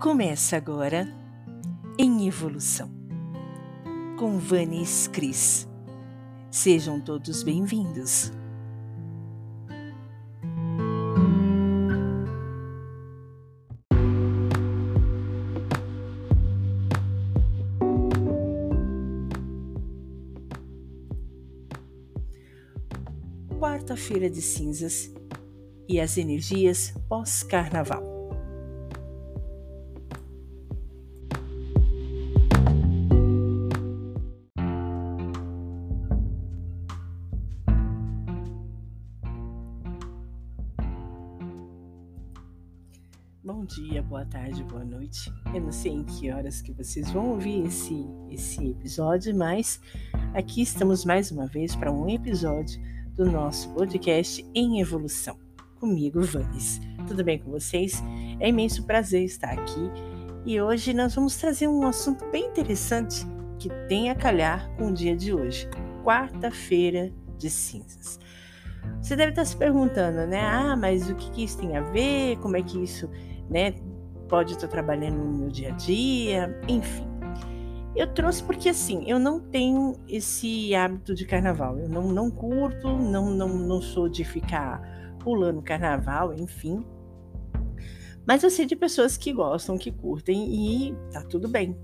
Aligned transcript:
Começa 0.00 0.56
agora 0.56 1.06
em 1.98 2.26
Evolução 2.26 2.90
com 4.18 4.38
Vanis 4.38 5.06
Cris. 5.08 5.68
Sejam 6.50 6.98
todos 6.98 7.42
bem-vindos. 7.42 8.32
Quarta-feira 23.58 24.30
de 24.30 24.40
cinzas 24.40 25.12
e 25.86 26.00
as 26.00 26.16
energias 26.16 26.94
pós-carnaval. 27.06 28.09
Tarde, 44.30 44.62
boa 44.62 44.84
noite. 44.84 45.32
Eu 45.52 45.60
não 45.60 45.72
sei 45.72 45.90
em 45.92 46.04
que 46.04 46.30
horas 46.30 46.62
que 46.62 46.72
vocês 46.72 47.10
vão 47.10 47.30
ouvir 47.30 47.66
esse, 47.66 48.06
esse 48.30 48.64
episódio, 48.64 49.36
mas 49.36 49.80
aqui 50.32 50.62
estamos 50.62 51.04
mais 51.04 51.32
uma 51.32 51.46
vez 51.46 51.74
para 51.74 51.90
um 51.90 52.08
episódio 52.08 52.80
do 53.16 53.24
nosso 53.28 53.68
podcast 53.74 54.48
em 54.54 54.80
evolução. 54.80 55.36
Comigo, 55.80 56.22
Vanes. 56.22 56.80
Tudo 57.08 57.24
bem 57.24 57.40
com 57.40 57.50
vocês? 57.50 58.00
É 58.38 58.48
imenso 58.48 58.84
prazer 58.84 59.24
estar 59.24 59.50
aqui 59.50 59.90
e 60.46 60.60
hoje 60.60 60.94
nós 60.94 61.12
vamos 61.12 61.36
trazer 61.36 61.66
um 61.66 61.84
assunto 61.84 62.24
bem 62.30 62.46
interessante 62.46 63.26
que 63.58 63.68
tem 63.88 64.10
a 64.10 64.14
calhar 64.14 64.70
com 64.76 64.90
o 64.90 64.94
dia 64.94 65.16
de 65.16 65.34
hoje, 65.34 65.68
quarta-feira 66.04 67.12
de 67.36 67.50
cinzas. 67.50 68.20
Você 69.02 69.16
deve 69.16 69.30
estar 69.30 69.44
se 69.44 69.56
perguntando, 69.56 70.24
né? 70.28 70.40
Ah, 70.40 70.76
mas 70.76 71.10
o 71.10 71.16
que, 71.16 71.30
que 71.32 71.44
isso 71.44 71.58
tem 71.58 71.76
a 71.76 71.80
ver? 71.80 72.38
Como 72.38 72.56
é 72.56 72.62
que 72.62 72.80
isso 72.80 73.10
né? 73.50 73.74
Pode 74.30 74.52
estar 74.52 74.68
trabalhando 74.68 75.16
no 75.16 75.38
meu 75.38 75.48
dia 75.48 75.72
a 75.72 75.76
dia, 75.76 76.60
enfim. 76.68 77.04
Eu 77.96 78.06
trouxe 78.14 78.42
porque 78.44 78.68
assim, 78.68 79.04
eu 79.10 79.18
não 79.18 79.40
tenho 79.40 79.96
esse 80.08 80.72
hábito 80.72 81.14
de 81.14 81.26
carnaval. 81.26 81.76
Eu 81.78 81.88
não, 81.88 82.12
não 82.12 82.30
curto, 82.30 82.88
não, 82.88 83.30
não, 83.30 83.48
não 83.48 83.82
sou 83.82 84.08
de 84.08 84.24
ficar 84.24 84.80
pulando 85.18 85.60
carnaval, 85.60 86.32
enfim. 86.32 86.86
Mas 88.24 88.44
eu 88.44 88.50
sei 88.50 88.66
de 88.66 88.76
pessoas 88.76 89.16
que 89.16 89.32
gostam, 89.32 89.76
que 89.76 89.90
curtem 89.90 90.88
e 90.88 90.94
tá 91.12 91.22
tudo 91.22 91.48
bem. 91.48 91.76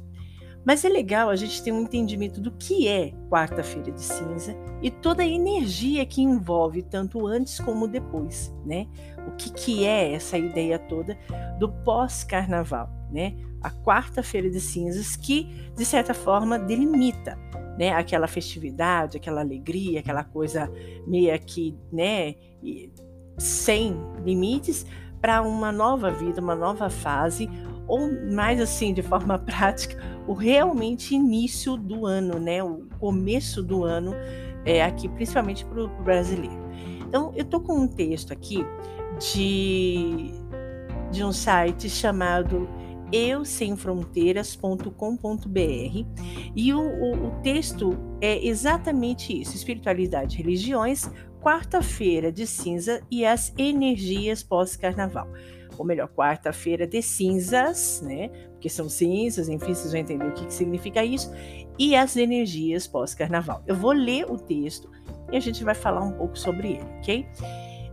Mas 0.65 0.85
é 0.85 0.89
legal 0.89 1.29
a 1.29 1.37
gente 1.37 1.63
ter 1.63 1.73
um 1.73 1.83
entendimento 1.83 2.41
do 2.41 2.51
que 2.53 2.89
é 2.89 3.13
quarta-feira 3.29 3.93
de 3.93 4.03
cinza 4.03 4.57
e 4.83 4.91
toda 4.91 5.23
a 5.23 5.27
energia 5.27 6.05
que 6.05 6.23
envolve 6.23 6.83
tanto 6.83 7.27
antes 7.27 7.61
como 7.61 7.87
depois, 7.87 8.53
né? 8.65 8.89
O 9.27 9.33
que, 9.33 9.53
que 9.53 9.85
é 9.85 10.13
essa 10.13 10.39
ideia 10.39 10.79
toda 10.79 11.17
do 11.59 11.69
pós-carnaval, 11.69 12.89
né? 13.11 13.35
A 13.63 13.71
quarta-feira 13.71 14.49
de 14.51 14.61
cinzas 14.61 15.17
que, 15.17 15.71
de 15.75 15.85
certa 15.85 16.15
forma, 16.15 16.59
delimita 16.59 17.39
né, 17.77 17.93
aquela 17.93 18.27
festividade, 18.27 19.17
aquela 19.17 19.41
alegria, 19.41 20.01
aquela 20.01 20.25
coisa 20.25 20.71
meio 21.07 21.39
que, 21.41 21.77
né, 21.93 22.35
sem 23.39 23.97
limites 24.25 24.87
para 25.21 25.43
uma 25.43 25.73
nova 25.73 26.11
vida, 26.11 26.41
uma 26.41 26.55
nova 26.55 26.89
fase, 26.89 27.49
ou 27.87 28.11
mais 28.33 28.61
assim, 28.61 28.93
de 28.93 29.03
forma 29.03 29.39
prática, 29.41 29.97
o 30.27 30.33
realmente 30.33 31.15
início 31.15 31.77
do 31.77 32.07
ano, 32.07 32.39
né? 32.39 32.63
O 32.63 32.87
começo 32.99 33.63
do 33.63 33.85
ano, 33.85 34.13
é, 34.65 34.83
aqui, 34.83 35.09
principalmente 35.09 35.65
para 35.65 35.85
o 35.85 35.89
brasileiro. 36.03 36.67
Então, 37.07 37.33
eu 37.37 37.43
estou 37.43 37.61
com 37.61 37.75
um 37.75 37.87
texto 37.87 38.33
aqui 38.33 38.65
de, 39.19 40.31
de 41.11 41.25
um 41.25 41.33
site 41.33 41.89
chamado 41.89 42.69
eusemfronteiras.com.br 43.13 46.07
e 46.57 46.75
o, 46.75 46.81
o, 46.81 47.29
o 47.29 47.31
texto 47.43 47.97
é 48.21 48.45
exatamente 48.45 49.41
isso: 49.41 49.55
espiritualidade 49.55 50.37
e 50.37 50.43
religiões, 50.43 51.09
quarta-feira 51.41 52.33
de 52.33 52.45
cinza 52.47 53.01
e 53.11 53.25
as 53.25 53.55
energias 53.57 54.43
pós-carnaval 54.43 55.29
ou 55.79 55.85
melhor, 55.85 56.09
quarta-feira 56.09 56.87
de 56.87 57.03
cinzas, 57.03 58.01
né? 58.03 58.29
Porque 58.53 58.69
são 58.69 58.89
cinzas, 58.89 59.49
enfim, 59.49 59.75
vocês 59.75 59.93
vão 59.93 60.01
entender 60.01 60.27
o 60.27 60.33
que, 60.33 60.47
que 60.47 60.55
significa 60.55 61.05
isso, 61.05 61.31
e 61.79 61.95
as 61.95 62.17
energias 62.17 62.87
pós-carnaval. 62.87 63.63
Eu 63.67 63.77
vou 63.77 63.93
ler 63.93 64.31
o 64.31 64.39
texto 64.39 64.91
e 65.31 65.37
a 65.37 65.41
gente 65.41 65.63
vai 65.65 65.75
falar 65.75 66.03
um 66.03 66.13
pouco 66.13 66.39
sobre 66.39 66.69
ele, 66.69 66.85
ok? 66.99 67.27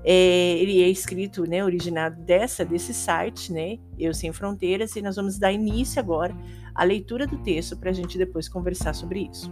É, 0.04 0.58
ele 0.58 0.82
é 0.82 0.90
escrito, 0.90 1.48
né, 1.48 1.64
originado 1.64 2.22
dessa, 2.22 2.66
desse 2.66 2.94
site, 2.94 3.54
né, 3.54 3.78
Eu 3.98 4.14
Sem 4.14 4.34
Fronteiras, 4.34 4.96
e 4.96 5.02
nós 5.02 5.16
vamos 5.16 5.40
dar 5.40 5.52
início 5.52 6.00
agora 6.00 6.36
à 6.76 6.84
leitura 6.84 7.26
do 7.26 7.38
texto 7.38 7.78
para 7.78 7.90
a 7.90 7.94
gente 7.94 8.18
depois 8.18 8.50
conversar 8.50 8.94
sobre 8.94 9.30
isso. 9.32 9.50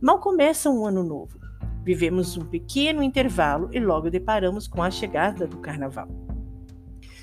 Mal 0.00 0.18
começa 0.18 0.68
um 0.68 0.84
ano 0.84 1.02
novo. 1.02 1.38
Vivemos 1.84 2.36
um 2.36 2.44
pequeno 2.44 3.02
intervalo 3.02 3.70
e 3.72 3.80
logo 3.80 4.10
deparamos 4.10 4.68
com 4.68 4.82
a 4.82 4.90
chegada 4.90 5.46
do 5.46 5.58
carnaval. 5.58 6.08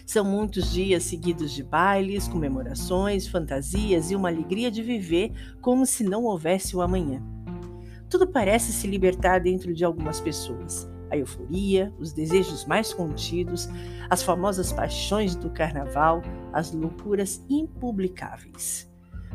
São 0.06 0.26
muitos 0.26 0.72
dias 0.72 1.04
seguidos 1.04 1.52
de 1.52 1.64
bailes, 1.64 2.28
comemorações, 2.28 3.28
fantasias 3.28 4.09
e 4.09 4.16
uma 4.16 4.28
alegria 4.28 4.72
de 4.72 4.82
viver 4.82 5.32
como 5.62 5.86
se 5.86 6.04
não 6.04 6.24
houvesse 6.24 6.76
o 6.76 6.82
amanhã. 6.82 7.22
Tudo 8.09 8.26
parece 8.26 8.74
se 8.74 8.88
libertar 8.88 9.40
dentro 9.40 9.72
de 9.72 9.86
algumas 9.86 10.20
pessoas. 10.20 10.90
A 11.12 11.18
euforia, 11.18 11.94
os 12.00 12.14
desejos 12.14 12.66
mais 12.66 12.94
contidos, 12.94 13.70
as 14.09 14.24
famosas 14.24 14.72
paixões 14.72 15.36
do 15.36 15.50
carnaval, 15.50 16.22
as 16.53 16.72
loucuras 16.72 17.44
impublicáveis. 17.50 18.90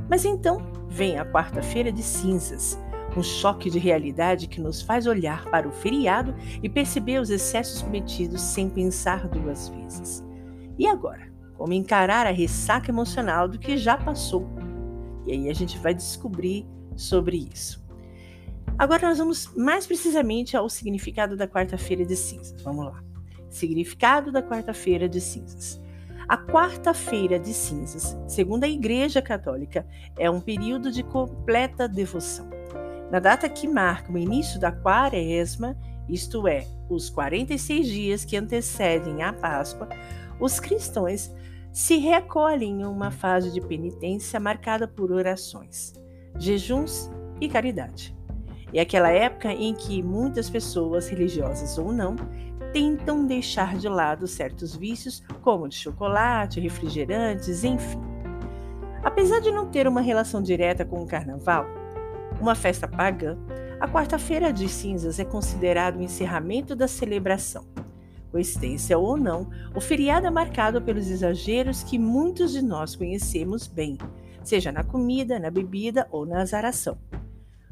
Mas 0.08 0.24
então 0.24 0.58
vem 0.88 1.18
a 1.18 1.24
quarta-feira 1.24 1.92
de 1.92 2.02
cinzas, 2.02 2.78
um 3.16 3.22
choque 3.22 3.70
de 3.70 3.78
realidade 3.78 4.48
que 4.48 4.60
nos 4.60 4.82
faz 4.82 5.06
olhar 5.06 5.44
para 5.46 5.68
o 5.68 5.72
feriado 5.72 6.34
e 6.62 6.68
perceber 6.68 7.20
os 7.20 7.30
excessos 7.30 7.82
cometidos 7.82 8.40
sem 8.40 8.68
pensar 8.68 9.28
duas 9.28 9.68
vezes. 9.68 10.24
E 10.78 10.86
agora? 10.86 11.32
Como 11.56 11.72
encarar 11.72 12.26
a 12.26 12.32
ressaca 12.32 12.90
emocional 12.90 13.48
do 13.48 13.58
que 13.58 13.76
já 13.76 13.96
passou? 13.96 14.48
E 15.24 15.32
aí 15.32 15.48
a 15.48 15.54
gente 15.54 15.78
vai 15.78 15.94
descobrir 15.94 16.66
sobre 16.96 17.48
isso. 17.52 17.83
Agora 18.76 19.08
nós 19.08 19.18
vamos 19.18 19.52
mais 19.54 19.86
precisamente 19.86 20.56
ao 20.56 20.68
significado 20.68 21.36
da 21.36 21.46
quarta-feira 21.46 22.04
de 22.04 22.16
cinzas. 22.16 22.60
Vamos 22.62 22.86
lá. 22.86 23.02
Significado 23.48 24.32
da 24.32 24.42
quarta-feira 24.42 25.08
de 25.08 25.20
cinzas. 25.20 25.80
A 26.26 26.36
quarta-feira 26.36 27.38
de 27.38 27.52
cinzas, 27.54 28.16
segundo 28.26 28.64
a 28.64 28.68
Igreja 28.68 29.22
Católica, 29.22 29.86
é 30.18 30.28
um 30.28 30.40
período 30.40 30.90
de 30.90 31.04
completa 31.04 31.86
devoção. 31.86 32.50
Na 33.12 33.20
data 33.20 33.48
que 33.48 33.68
marca 33.68 34.10
o 34.10 34.18
início 34.18 34.58
da 34.58 34.72
quaresma, 34.72 35.76
isto 36.08 36.48
é, 36.48 36.66
os 36.88 37.08
46 37.10 37.86
dias 37.86 38.24
que 38.24 38.36
antecedem 38.36 39.22
a 39.22 39.32
Páscoa, 39.32 39.88
os 40.40 40.58
cristãos 40.58 41.30
se 41.72 41.98
recolhem 41.98 42.80
em 42.80 42.84
uma 42.86 43.10
fase 43.10 43.52
de 43.52 43.60
penitência 43.60 44.40
marcada 44.40 44.88
por 44.88 45.12
orações, 45.12 45.92
jejuns 46.38 47.10
e 47.40 47.48
caridade. 47.48 48.16
É 48.74 48.80
aquela 48.80 49.10
época 49.10 49.52
em 49.52 49.72
que 49.72 50.02
muitas 50.02 50.50
pessoas, 50.50 51.08
religiosas 51.08 51.78
ou 51.78 51.92
não, 51.92 52.16
tentam 52.72 53.24
deixar 53.24 53.76
de 53.76 53.88
lado 53.88 54.26
certos 54.26 54.74
vícios, 54.74 55.22
como 55.42 55.68
de 55.68 55.76
chocolate, 55.76 56.60
refrigerantes, 56.60 57.62
enfim. 57.62 58.00
Apesar 59.02 59.40
de 59.40 59.50
não 59.52 59.68
ter 59.68 59.86
uma 59.86 60.00
relação 60.00 60.42
direta 60.42 60.84
com 60.84 61.02
o 61.02 61.06
carnaval, 61.06 61.66
uma 62.40 62.54
festa 62.54 62.88
pagã, 62.88 63.38
a 63.78 63.86
quarta-feira 63.86 64.52
de 64.52 64.68
cinzas 64.68 65.18
é 65.20 65.24
considerado 65.24 65.98
o 65.98 66.02
encerramento 66.02 66.74
da 66.74 66.88
celebração 66.88 67.64
coincidência 68.34 68.98
ou 68.98 69.16
não, 69.16 69.48
o 69.76 69.80
feriado 69.80 70.26
é 70.26 70.30
marcado 70.30 70.82
pelos 70.82 71.08
exageros 71.08 71.84
que 71.84 71.96
muitos 71.96 72.50
de 72.50 72.60
nós 72.60 72.96
conhecemos 72.96 73.68
bem, 73.68 73.96
seja 74.42 74.72
na 74.72 74.82
comida, 74.82 75.38
na 75.38 75.52
bebida 75.52 76.08
ou 76.10 76.26
na 76.26 76.40
azaração. 76.42 76.98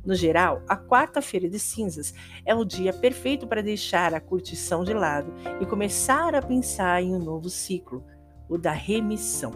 No 0.04 0.14
geral, 0.14 0.62
a 0.68 0.76
quarta-feira 0.76 1.48
de 1.48 1.58
cinzas 1.58 2.12
é 2.44 2.54
o 2.54 2.64
dia 2.64 2.92
perfeito 2.92 3.46
para 3.46 3.62
deixar 3.62 4.12
a 4.14 4.20
curtição 4.20 4.82
de 4.82 4.92
lado 4.92 5.32
e 5.60 5.66
começar 5.66 6.34
a 6.34 6.42
pensar 6.42 7.02
em 7.02 7.14
um 7.14 7.20
novo 7.20 7.48
ciclo, 7.48 8.04
o 8.48 8.58
da 8.58 8.72
remissão. 8.72 9.52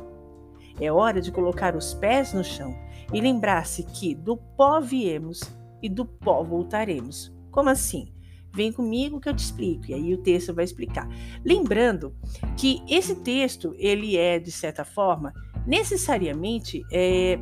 É 0.80 0.92
hora 0.92 1.20
de 1.20 1.32
colocar 1.32 1.74
os 1.74 1.94
pés 1.94 2.32
no 2.32 2.44
chão 2.44 2.76
e 3.12 3.20
lembrar-se 3.20 3.82
que 3.82 4.14
do 4.14 4.36
pó 4.36 4.80
viemos 4.80 5.40
e 5.82 5.88
do 5.88 6.04
pó 6.04 6.44
voltaremos. 6.44 7.34
Como 7.50 7.68
assim? 7.68 8.12
Vem 8.54 8.72
comigo 8.72 9.20
que 9.20 9.28
eu 9.28 9.34
te 9.34 9.40
explico. 9.40 9.86
E 9.90 9.94
aí 9.94 10.14
o 10.14 10.22
texto 10.22 10.54
vai 10.54 10.64
explicar. 10.64 11.08
Lembrando 11.44 12.14
que 12.56 12.82
esse 12.88 13.16
texto, 13.16 13.74
ele 13.78 14.16
é, 14.16 14.38
de 14.38 14.52
certa 14.52 14.84
forma, 14.84 15.32
necessariamente 15.66 16.82
é 16.92 17.38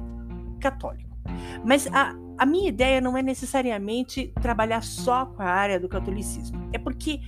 católico. 0.60 1.16
Mas 1.64 1.86
a, 1.88 2.16
a 2.36 2.46
minha 2.46 2.68
ideia 2.68 3.00
não 3.00 3.16
é 3.16 3.22
necessariamente 3.22 4.32
trabalhar 4.40 4.82
só 4.82 5.26
com 5.26 5.42
a 5.42 5.46
área 5.46 5.78
do 5.78 5.88
catolicismo. 5.88 6.68
É 6.72 6.78
porque 6.78 7.20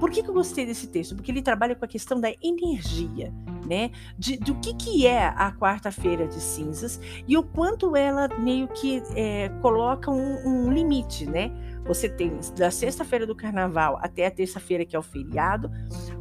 por 0.00 0.10
que, 0.10 0.22
que 0.22 0.30
eu 0.30 0.34
gostei 0.34 0.64
desse 0.64 0.86
texto? 0.86 1.14
Porque 1.14 1.30
ele 1.30 1.42
trabalha 1.42 1.74
com 1.74 1.84
a 1.84 1.88
questão 1.88 2.18
da 2.18 2.32
energia, 2.42 3.30
né? 3.68 3.90
De, 4.18 4.38
do 4.38 4.54
que, 4.54 4.74
que 4.74 5.06
é 5.06 5.26
a 5.26 5.52
quarta-feira 5.52 6.26
de 6.26 6.40
cinzas 6.40 6.98
e 7.28 7.36
o 7.36 7.42
quanto 7.42 7.94
ela 7.94 8.26
meio 8.38 8.66
que 8.66 9.02
é, 9.14 9.50
coloca 9.60 10.10
um, 10.10 10.66
um 10.66 10.72
limite, 10.72 11.26
né? 11.26 11.52
Você 11.84 12.08
tem 12.08 12.32
da 12.56 12.70
sexta-feira 12.70 13.26
do 13.26 13.34
carnaval 13.34 13.98
até 14.00 14.26
a 14.26 14.30
terça-feira, 14.30 14.86
que 14.86 14.96
é 14.96 14.98
o 14.98 15.02
feriado, 15.02 15.70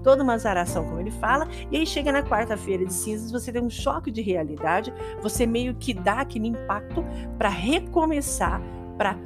toda 0.03 0.23
uma 0.23 0.33
azaração, 0.33 0.85
como 0.85 0.99
ele 0.99 1.11
fala, 1.11 1.47
e 1.71 1.77
aí 1.77 1.85
chega 1.85 2.11
na 2.11 2.23
quarta-feira 2.23 2.85
de 2.85 2.93
cinzas, 2.93 3.31
você 3.31 3.51
tem 3.51 3.61
um 3.61 3.69
choque 3.69 4.11
de 4.11 4.21
realidade, 4.21 4.93
você 5.21 5.45
meio 5.45 5.75
que 5.75 5.93
dá 5.93 6.21
aquele 6.21 6.47
impacto 6.47 7.03
para 7.37 7.49
recomeçar, 7.49 8.61
para 8.97 9.17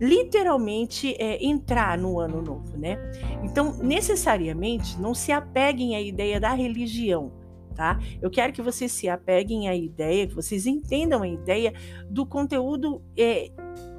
literalmente 0.00 1.14
é, 1.18 1.44
entrar 1.44 1.98
no 1.98 2.20
ano 2.20 2.40
novo, 2.40 2.76
né? 2.76 2.98
Então, 3.42 3.76
necessariamente, 3.78 5.00
não 5.00 5.12
se 5.12 5.32
apeguem 5.32 5.96
à 5.96 6.00
ideia 6.00 6.38
da 6.38 6.52
religião, 6.52 7.32
tá? 7.74 7.98
Eu 8.22 8.30
quero 8.30 8.52
que 8.52 8.62
vocês 8.62 8.92
se 8.92 9.08
apeguem 9.08 9.68
à 9.68 9.74
ideia, 9.74 10.26
que 10.26 10.34
vocês 10.34 10.66
entendam 10.66 11.22
a 11.22 11.28
ideia 11.28 11.72
do 12.08 12.24
conteúdo 12.24 13.02
é, 13.16 13.50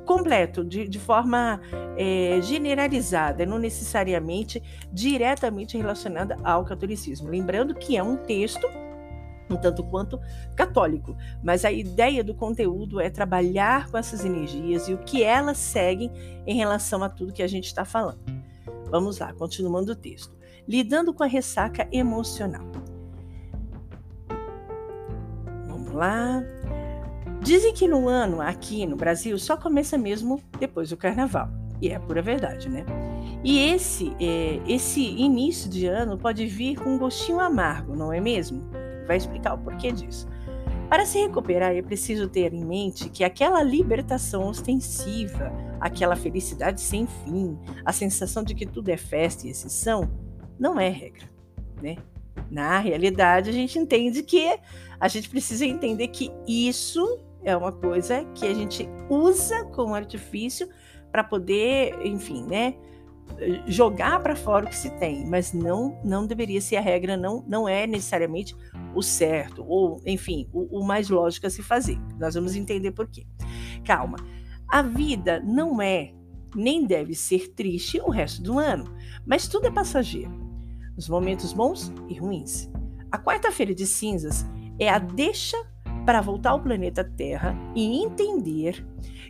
completo, 0.09 0.65
de, 0.65 0.87
de 0.87 0.97
forma 0.97 1.61
é, 1.95 2.39
generalizada, 2.41 3.45
não 3.45 3.59
necessariamente 3.59 4.59
diretamente 4.91 5.77
relacionada 5.77 6.35
ao 6.43 6.65
catolicismo. 6.65 7.29
Lembrando 7.29 7.75
que 7.75 7.95
é 7.95 8.01
um 8.01 8.17
texto 8.17 8.67
um 9.51 9.55
tanto 9.55 9.83
quanto 9.83 10.19
católico, 10.55 11.15
mas 11.43 11.63
a 11.63 11.71
ideia 11.71 12.23
do 12.23 12.33
conteúdo 12.33 12.99
é 12.99 13.09
trabalhar 13.09 13.89
com 13.89 13.97
essas 13.97 14.25
energias 14.25 14.87
e 14.87 14.93
o 14.93 14.97
que 14.99 15.23
elas 15.23 15.57
seguem 15.57 16.11
em 16.45 16.55
relação 16.55 17.03
a 17.03 17.09
tudo 17.09 17.33
que 17.33 17.43
a 17.43 17.47
gente 17.47 17.65
está 17.65 17.85
falando. 17.85 18.19
Vamos 18.89 19.19
lá, 19.19 19.31
continuando 19.33 19.91
o 19.91 19.95
texto. 19.95 20.35
Lidando 20.67 21.13
com 21.13 21.23
a 21.23 21.27
ressaca 21.27 21.87
emocional. 21.91 22.65
Vamos 25.67 25.93
lá. 25.93 26.43
Dizem 27.41 27.73
que 27.73 27.87
no 27.87 28.07
ano 28.07 28.41
aqui 28.41 28.85
no 28.85 28.95
Brasil 28.95 29.37
só 29.37 29.55
começa 29.55 29.97
mesmo 29.97 30.41
depois 30.59 30.89
do 30.89 30.97
carnaval. 30.97 31.49
E 31.81 31.89
é 31.89 31.97
pura 31.97 32.21
verdade, 32.21 32.67
né? 32.67 32.85
E 33.43 33.59
esse, 33.71 34.13
é, 34.19 34.59
esse 34.67 35.01
início 35.01 35.69
de 35.69 35.85
ano 35.85 36.17
pode 36.17 36.45
vir 36.45 36.77
com 36.77 36.95
um 36.95 36.97
gostinho 36.97 37.39
amargo, 37.39 37.95
não 37.95 38.11
é 38.11 38.19
mesmo? 38.19 38.61
vai 39.09 39.17
explicar 39.17 39.55
o 39.55 39.57
porquê 39.57 39.91
disso. 39.91 40.27
Para 40.87 41.05
se 41.05 41.19
recuperar, 41.19 41.75
é 41.75 41.81
preciso 41.81 42.29
ter 42.29 42.53
em 42.53 42.63
mente 42.63 43.09
que 43.09 43.23
aquela 43.23 43.63
libertação 43.63 44.47
ostensiva, 44.47 45.51
aquela 45.79 46.15
felicidade 46.15 46.79
sem 46.79 47.07
fim, 47.07 47.57
a 47.83 47.91
sensação 47.91 48.43
de 48.43 48.53
que 48.53 48.67
tudo 48.67 48.89
é 48.89 48.97
festa 48.97 49.47
e 49.47 49.49
exceção, 49.49 50.09
não 50.59 50.79
é 50.79 50.89
regra, 50.89 51.27
né? 51.81 51.97
Na 52.51 52.79
realidade, 52.79 53.49
a 53.49 53.53
gente 53.53 53.77
entende 53.77 54.23
que 54.23 54.59
a 54.99 55.07
gente 55.07 55.29
precisa 55.29 55.65
entender 55.65 56.07
que 56.09 56.31
isso 56.47 57.19
é 57.43 57.55
uma 57.55 57.71
coisa 57.71 58.25
que 58.35 58.45
a 58.45 58.53
gente 58.53 58.87
usa 59.09 59.65
como 59.65 59.95
artifício 59.95 60.69
para 61.11 61.23
poder, 61.23 62.05
enfim, 62.05 62.45
né, 62.45 62.75
jogar 63.67 64.21
para 64.21 64.35
fora 64.35 64.65
o 64.65 64.69
que 64.69 64.75
se 64.75 64.89
tem, 64.97 65.25
mas 65.25 65.53
não 65.53 65.99
não 66.03 66.25
deveria 66.25 66.59
ser 66.61 66.77
a 66.77 66.81
regra, 66.81 67.15
não 67.15 67.43
não 67.47 67.69
é 67.69 67.85
necessariamente 67.85 68.55
o 68.95 69.01
certo, 69.01 69.63
ou, 69.67 70.01
enfim, 70.05 70.49
o, 70.51 70.79
o 70.79 70.85
mais 70.85 71.09
lógico 71.09 71.47
a 71.47 71.49
se 71.49 71.61
fazer. 71.61 71.97
Nós 72.19 72.35
vamos 72.35 72.55
entender 72.55 72.91
por 72.91 73.07
quê. 73.07 73.25
Calma. 73.85 74.17
A 74.67 74.81
vida 74.81 75.39
não 75.39 75.81
é 75.81 76.13
nem 76.55 76.85
deve 76.85 77.13
ser 77.13 77.53
triste 77.53 77.99
o 77.99 78.09
resto 78.09 78.41
do 78.41 78.57
ano, 78.57 78.85
mas 79.25 79.47
tudo 79.47 79.67
é 79.67 79.71
passageiro. 79.71 80.31
Os 80.97 81.07
momentos 81.07 81.53
bons 81.53 81.93
e 82.09 82.15
ruins. 82.15 82.69
A 83.11 83.17
quarta-feira 83.17 83.73
de 83.73 83.85
cinzas 83.85 84.45
é 84.79 84.89
a 84.89 84.99
deixa 84.99 85.57
para 86.09 86.21
voltar 86.21 86.49
ao 86.49 86.59
planeta 86.59 87.03
Terra 87.03 87.55
e 87.75 88.03
entender 88.03 88.83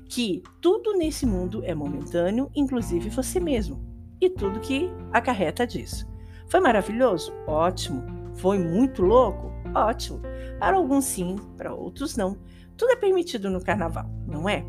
que 0.07 0.41
tudo 0.61 0.93
nesse 0.93 1.25
mundo 1.25 1.61
é 1.65 1.75
momentâneo, 1.75 2.49
inclusive 2.55 3.09
você 3.09 3.37
mesmo, 3.37 3.77
e 4.21 4.29
tudo 4.29 4.61
que 4.61 4.89
acarreta 5.11 5.67
disso. 5.67 6.07
Foi 6.47 6.61
maravilhoso? 6.61 7.33
Ótimo. 7.45 8.01
Foi 8.35 8.57
muito 8.57 9.01
louco? 9.01 9.51
Ótimo. 9.75 10.21
Para 10.57 10.77
alguns 10.77 11.03
sim, 11.03 11.35
para 11.57 11.73
outros 11.75 12.15
não. 12.15 12.37
Tudo 12.77 12.93
é 12.93 12.95
permitido 12.95 13.49
no 13.49 13.61
carnaval, 13.61 14.09
não 14.25 14.47
é? 14.47 14.63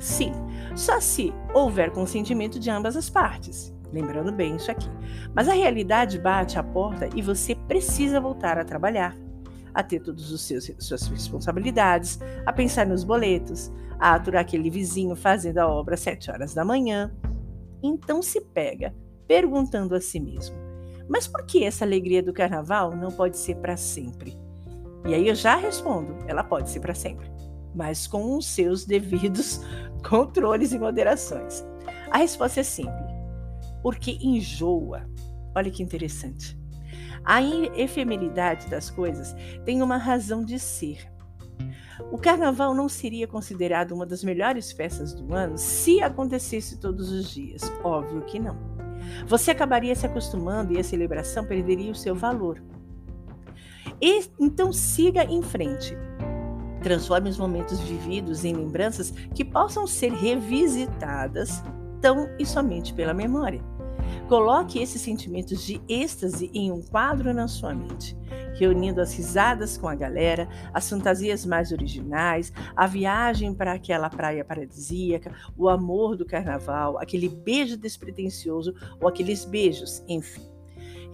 Sim, 0.00 0.32
só 0.74 0.98
se 0.98 1.32
houver 1.54 1.92
consentimento 1.92 2.58
de 2.58 2.70
ambas 2.70 2.96
as 2.96 3.08
partes. 3.08 3.72
Lembrando 3.92 4.32
bem 4.32 4.56
isso 4.56 4.68
aqui. 4.68 4.90
Mas 5.32 5.48
a 5.48 5.52
realidade 5.52 6.18
bate 6.18 6.58
à 6.58 6.62
porta 6.64 7.08
e 7.14 7.22
você 7.22 7.54
precisa 7.54 8.20
voltar 8.20 8.58
a 8.58 8.64
trabalhar, 8.64 9.16
a 9.74 9.82
ter 9.82 10.00
todas 10.00 10.32
as 10.32 10.74
suas 10.78 11.06
responsabilidades, 11.08 12.18
a 12.44 12.52
pensar 12.52 12.86
nos 12.86 13.04
boletos, 13.04 13.70
a 13.98 14.14
aturar 14.14 14.42
aquele 14.42 14.68
vizinho 14.68 15.14
fazendo 15.14 15.58
a 15.58 15.66
obra 15.66 15.94
às 15.94 16.00
sete 16.00 16.30
horas 16.30 16.54
da 16.54 16.64
manhã. 16.64 17.12
Então 17.82 18.22
se 18.22 18.40
pega 18.40 18.94
perguntando 19.26 19.94
a 19.94 20.00
si 20.00 20.20
mesmo: 20.20 20.56
mas 21.08 21.26
por 21.26 21.44
que 21.44 21.64
essa 21.64 21.84
alegria 21.84 22.22
do 22.22 22.32
carnaval 22.32 22.96
não 22.96 23.10
pode 23.10 23.36
ser 23.36 23.56
para 23.56 23.76
sempre? 23.76 24.36
E 25.06 25.14
aí 25.14 25.28
eu 25.28 25.34
já 25.34 25.56
respondo: 25.56 26.16
ela 26.26 26.44
pode 26.44 26.70
ser 26.70 26.80
para 26.80 26.94
sempre, 26.94 27.30
mas 27.74 28.06
com 28.06 28.36
os 28.36 28.46
seus 28.46 28.84
devidos 28.84 29.60
controles 30.08 30.72
e 30.72 30.78
moderações. 30.78 31.64
A 32.10 32.18
resposta 32.18 32.60
é 32.60 32.62
simples: 32.62 33.10
porque 33.82 34.18
enjoa. 34.20 35.06
Olha 35.54 35.70
que 35.70 35.82
interessante. 35.82 36.58
A 37.24 37.42
efemeridade 37.42 38.68
das 38.68 38.90
coisas 38.90 39.34
tem 39.64 39.82
uma 39.82 39.96
razão 39.96 40.44
de 40.44 40.58
ser. 40.58 41.10
O 42.10 42.18
carnaval 42.18 42.74
não 42.74 42.88
seria 42.88 43.26
considerado 43.26 43.92
uma 43.92 44.06
das 44.06 44.24
melhores 44.24 44.72
festas 44.72 45.12
do 45.14 45.34
ano 45.34 45.56
se 45.56 46.02
acontecesse 46.02 46.78
todos 46.78 47.10
os 47.10 47.30
dias? 47.30 47.62
Óbvio 47.84 48.22
que 48.22 48.38
não. 48.38 48.56
Você 49.26 49.50
acabaria 49.50 49.94
se 49.94 50.06
acostumando 50.06 50.72
e 50.72 50.78
a 50.78 50.84
celebração 50.84 51.44
perderia 51.44 51.90
o 51.90 51.94
seu 51.94 52.14
valor. 52.14 52.62
E, 54.00 54.24
então 54.38 54.72
siga 54.72 55.24
em 55.24 55.42
frente. 55.42 55.96
Transforme 56.82 57.30
os 57.30 57.38
momentos 57.38 57.80
vividos 57.80 58.44
em 58.44 58.54
lembranças 58.54 59.10
que 59.34 59.44
possam 59.44 59.86
ser 59.86 60.12
revisitadas 60.12 61.62
tão 62.00 62.28
e 62.38 62.44
somente 62.44 62.92
pela 62.92 63.14
memória. 63.14 63.62
Coloque 64.32 64.78
esses 64.78 65.02
sentimentos 65.02 65.62
de 65.62 65.78
êxtase 65.86 66.50
em 66.54 66.72
um 66.72 66.80
quadro 66.80 67.34
na 67.34 67.46
sua 67.46 67.74
mente, 67.74 68.16
reunindo 68.54 68.98
as 68.98 69.12
risadas 69.12 69.76
com 69.76 69.86
a 69.86 69.94
galera, 69.94 70.48
as 70.72 70.88
fantasias 70.88 71.44
mais 71.44 71.70
originais, 71.70 72.50
a 72.74 72.86
viagem 72.86 73.52
para 73.52 73.74
aquela 73.74 74.08
praia 74.08 74.42
paradisíaca, 74.42 75.34
o 75.54 75.68
amor 75.68 76.16
do 76.16 76.24
carnaval, 76.24 76.96
aquele 76.96 77.28
beijo 77.28 77.76
despretensioso 77.76 78.74
ou 78.98 79.06
aqueles 79.06 79.44
beijos, 79.44 80.02
enfim. 80.08 80.50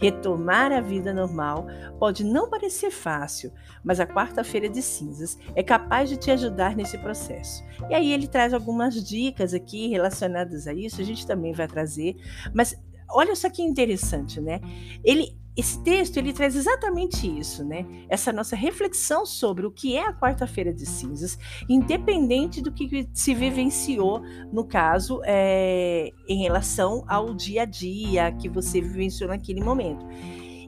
Retomar 0.01 0.71
a 0.71 0.81
vida 0.81 1.13
normal 1.13 1.67
pode 1.99 2.23
não 2.23 2.49
parecer 2.49 2.93
fácil, 2.93 3.53
mas 3.83 3.99
a 3.99 4.07
quarta-feira 4.07 4.69
de 4.69 4.81
cinzas 4.81 5.37
é 5.57 5.63
capaz 5.65 6.09
de 6.09 6.17
te 6.17 6.31
ajudar 6.31 6.77
nesse 6.77 6.97
processo. 6.99 7.65
E 7.91 7.95
aí 7.95 8.13
ele 8.13 8.29
traz 8.29 8.55
algumas 8.55 8.95
dicas 9.05 9.53
aqui 9.53 9.89
relacionadas 9.89 10.69
a 10.69 10.73
isso, 10.73 11.01
a 11.01 11.05
gente 11.05 11.27
também 11.27 11.53
vai 11.53 11.67
trazer, 11.67 12.15
mas 12.55 12.81
olha 13.11 13.35
só 13.35 13.49
que 13.51 13.63
interessante, 13.63 14.41
né? 14.41 14.61
Ele 15.05 15.37
esse 15.59 15.83
texto 15.83 16.17
ele 16.19 16.33
traz 16.33 16.55
exatamente 16.55 17.27
isso, 17.27 17.65
né? 17.65 17.85
Essa 18.09 18.33
nossa 18.33 18.55
reflexão 18.55 19.27
sobre 19.27 19.67
o 19.67 19.73
que 19.73 19.97
é 19.97 20.07
a 20.07 20.13
quarta-feira 20.13 20.73
de 20.73 20.87
cinzas, 20.87 21.37
independente 21.69 22.63
do 22.63 22.71
que 22.71 23.09
se 23.13 23.35
vivenciou, 23.35 24.23
no 24.53 24.65
caso, 24.65 25.21
é, 25.25 26.13
em 26.29 26.41
relação 26.41 27.05
ao 27.09 27.35
dia 27.35 27.63
a 27.63 27.65
dia 27.65 28.31
que 28.31 28.49
você 28.49 28.81
vivenciou 28.81 29.31
naquele 29.31 29.61
momento. 29.61 30.07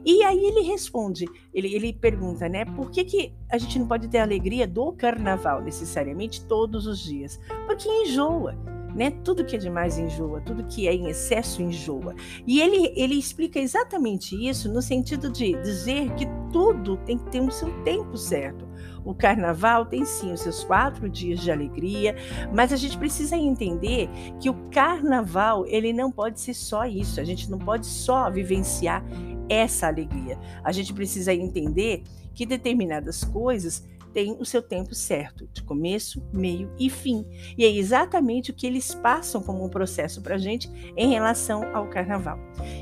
E 0.05 0.23
aí 0.23 0.43
ele 0.43 0.61
responde, 0.61 1.25
ele, 1.53 1.73
ele 1.73 1.93
pergunta, 1.93 2.49
né? 2.49 2.65
Por 2.65 2.91
que, 2.91 3.05
que 3.05 3.33
a 3.49 3.57
gente 3.57 3.79
não 3.79 3.87
pode 3.87 4.09
ter 4.09 4.17
a 4.17 4.23
alegria 4.23 4.67
do 4.67 4.91
carnaval 4.91 5.61
necessariamente 5.61 6.43
todos 6.45 6.85
os 6.85 6.99
dias? 6.99 7.39
Porque 7.65 7.87
enjoa 7.87 8.57
né? 8.95 9.11
Tudo 9.23 9.45
que 9.45 9.55
é 9.55 9.59
demais 9.59 9.97
enjoa, 9.97 10.41
tudo 10.41 10.65
que 10.65 10.87
é 10.87 10.93
em 10.93 11.07
excesso 11.07 11.61
enjoa. 11.61 12.15
E 12.45 12.61
ele, 12.61 12.93
ele 12.95 13.15
explica 13.15 13.59
exatamente 13.59 14.35
isso 14.35 14.71
no 14.71 14.81
sentido 14.81 15.31
de 15.31 15.53
dizer 15.61 16.13
que 16.15 16.25
tudo 16.51 16.97
tem 16.97 17.17
que 17.17 17.29
ter 17.29 17.41
o 17.41 17.51
seu 17.51 17.71
tempo 17.83 18.17
certo. 18.17 18.69
O 19.03 19.15
carnaval 19.15 19.85
tem 19.85 20.05
sim 20.05 20.31
os 20.31 20.41
seus 20.41 20.63
quatro 20.63 21.09
dias 21.09 21.39
de 21.39 21.51
alegria, 21.51 22.15
mas 22.53 22.71
a 22.71 22.75
gente 22.75 22.97
precisa 22.97 23.35
entender 23.35 24.09
que 24.39 24.49
o 24.49 24.53
carnaval 24.69 25.65
ele 25.65 25.91
não 25.91 26.11
pode 26.11 26.39
ser 26.39 26.53
só 26.53 26.85
isso. 26.85 27.19
A 27.19 27.23
gente 27.23 27.49
não 27.49 27.57
pode 27.57 27.85
só 27.85 28.29
vivenciar 28.29 29.03
essa 29.49 29.87
alegria. 29.87 30.37
A 30.63 30.71
gente 30.71 30.93
precisa 30.93 31.33
entender 31.33 32.03
que 32.33 32.45
determinadas 32.45 33.23
coisas 33.23 33.83
tem 34.13 34.37
o 34.39 34.45
seu 34.45 34.61
tempo 34.61 34.93
certo, 34.93 35.47
de 35.53 35.63
começo, 35.63 36.23
meio 36.33 36.71
e 36.79 36.89
fim. 36.89 37.25
E 37.57 37.65
é 37.65 37.71
exatamente 37.71 38.51
o 38.51 38.53
que 38.53 38.67
eles 38.67 38.93
passam 38.93 39.41
como 39.41 39.63
um 39.63 39.69
processo 39.69 40.21
para 40.21 40.35
a 40.35 40.37
gente 40.37 40.69
em 40.95 41.09
relação 41.09 41.75
ao 41.75 41.89
carnaval. 41.89 42.37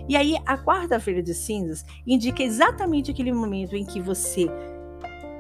E 0.08 0.16
aí, 0.16 0.36
a 0.46 0.58
quarta-feira 0.58 1.22
de 1.22 1.34
cinzas 1.34 1.86
indica 2.06 2.44
exatamente 2.44 3.12
aquele 3.12 3.32
momento 3.32 3.76
em 3.76 3.86
que 3.86 4.02
você 4.02 4.48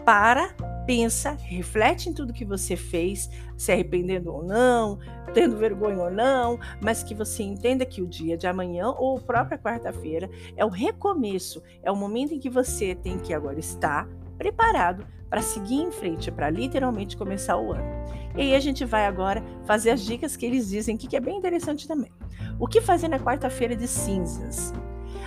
para, 0.05 0.55
pensa, 0.87 1.37
reflete 1.39 2.09
em 2.09 2.13
tudo 2.13 2.33
que 2.33 2.43
você 2.43 2.75
fez, 2.75 3.29
se 3.55 3.71
arrependendo 3.71 4.33
ou 4.33 4.43
não, 4.43 4.97
tendo 5.35 5.55
vergonha 5.55 6.05
ou 6.05 6.09
não, 6.09 6.59
mas 6.81 7.03
que 7.03 7.13
você 7.13 7.43
entenda 7.43 7.85
que 7.85 8.01
o 8.01 8.07
dia 8.07 8.35
de 8.35 8.47
amanhã 8.47 8.89
ou 8.89 9.17
a 9.17 9.21
própria 9.21 9.57
quarta-feira 9.57 10.27
é 10.57 10.65
o 10.65 10.69
recomeço, 10.69 11.61
é 11.83 11.91
o 11.91 11.95
momento 11.95 12.33
em 12.33 12.39
que 12.39 12.49
você 12.49 12.95
tem 12.95 13.19
que 13.19 13.33
agora 13.33 13.59
estar 13.59 14.07
preparado 14.39 15.05
para 15.29 15.41
seguir 15.41 15.75
em 15.75 15.91
frente, 15.91 16.31
para 16.31 16.49
literalmente 16.49 17.15
começar 17.15 17.57
o 17.57 17.73
ano. 17.73 17.99
E 18.35 18.41
aí 18.41 18.55
a 18.55 18.59
gente 18.59 18.85
vai 18.85 19.05
agora 19.05 19.43
fazer 19.65 19.91
as 19.91 20.01
dicas 20.01 20.35
que 20.35 20.45
eles 20.45 20.69
dizem 20.69 20.97
que 20.97 21.15
é 21.15 21.19
bem 21.19 21.37
interessante 21.37 21.87
também. 21.87 22.11
O 22.57 22.67
que 22.67 22.81
fazer 22.81 23.09
na 23.09 23.19
quarta-feira 23.19 23.75
de 23.75 23.87
cinzas? 23.87 24.73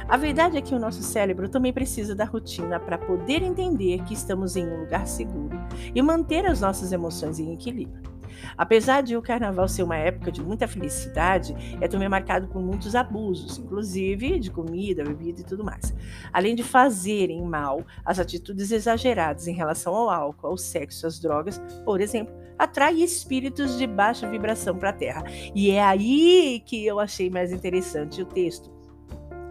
A 0.09 0.17
verdade 0.17 0.57
é 0.57 0.63
que 0.63 0.75
o 0.75 0.79
nosso 0.79 1.03
cérebro 1.03 1.49
também 1.49 1.73
precisa 1.73 2.15
da 2.15 2.25
rotina 2.25 2.81
para 2.81 2.99
poder 2.99 3.43
entender 3.43 4.03
que 4.03 4.15
estamos 4.15 4.57
em 4.57 4.67
um 4.67 4.81
lugar 4.81 5.07
seguro 5.07 5.57
e 5.95 6.03
manter 6.03 6.45
as 6.47 6.61
nossas 6.61 6.91
emoções 6.91 7.39
em 7.39 7.53
equilíbrio. 7.53 8.12
Apesar 8.57 9.03
de 9.03 9.17
o 9.17 9.23
carnaval 9.23 9.69
ser 9.69 9.83
uma 9.83 9.97
época 9.97 10.31
de 10.31 10.43
muita 10.43 10.67
felicidade, 10.69 11.55
é 11.81 11.89
também 11.89 12.09
marcado 12.09 12.49
por 12.49 12.63
muitos 12.63 12.95
abusos, 12.95 13.59
inclusive 13.59 14.39
de 14.39 14.51
comida, 14.51 15.05
bebida 15.05 15.41
e 15.41 15.45
tudo 15.45 15.65
mais. 15.65 15.95
Além 16.33 16.55
de 16.55 16.63
fazerem 16.63 17.43
mal, 17.43 17.85
as 18.05 18.19
atitudes 18.19 18.71
exageradas 18.71 19.47
em 19.47 19.55
relação 19.55 19.95
ao 19.95 20.11
álcool, 20.11 20.49
ao 20.49 20.57
sexo, 20.57 21.07
às 21.07 21.19
drogas, 21.19 21.61
por 21.85 22.01
exemplo, 22.01 22.35
atrai 22.59 22.95
espíritos 23.03 23.77
de 23.77 23.87
baixa 23.87 24.29
vibração 24.29 24.77
para 24.77 24.91
a 24.91 24.93
Terra. 24.93 25.25
E 25.55 25.71
é 25.71 25.83
aí 25.83 26.63
que 26.65 26.87
eu 26.87 27.01
achei 27.01 27.29
mais 27.29 27.53
interessante 27.53 28.23
o 28.23 28.27
texto 28.27 28.72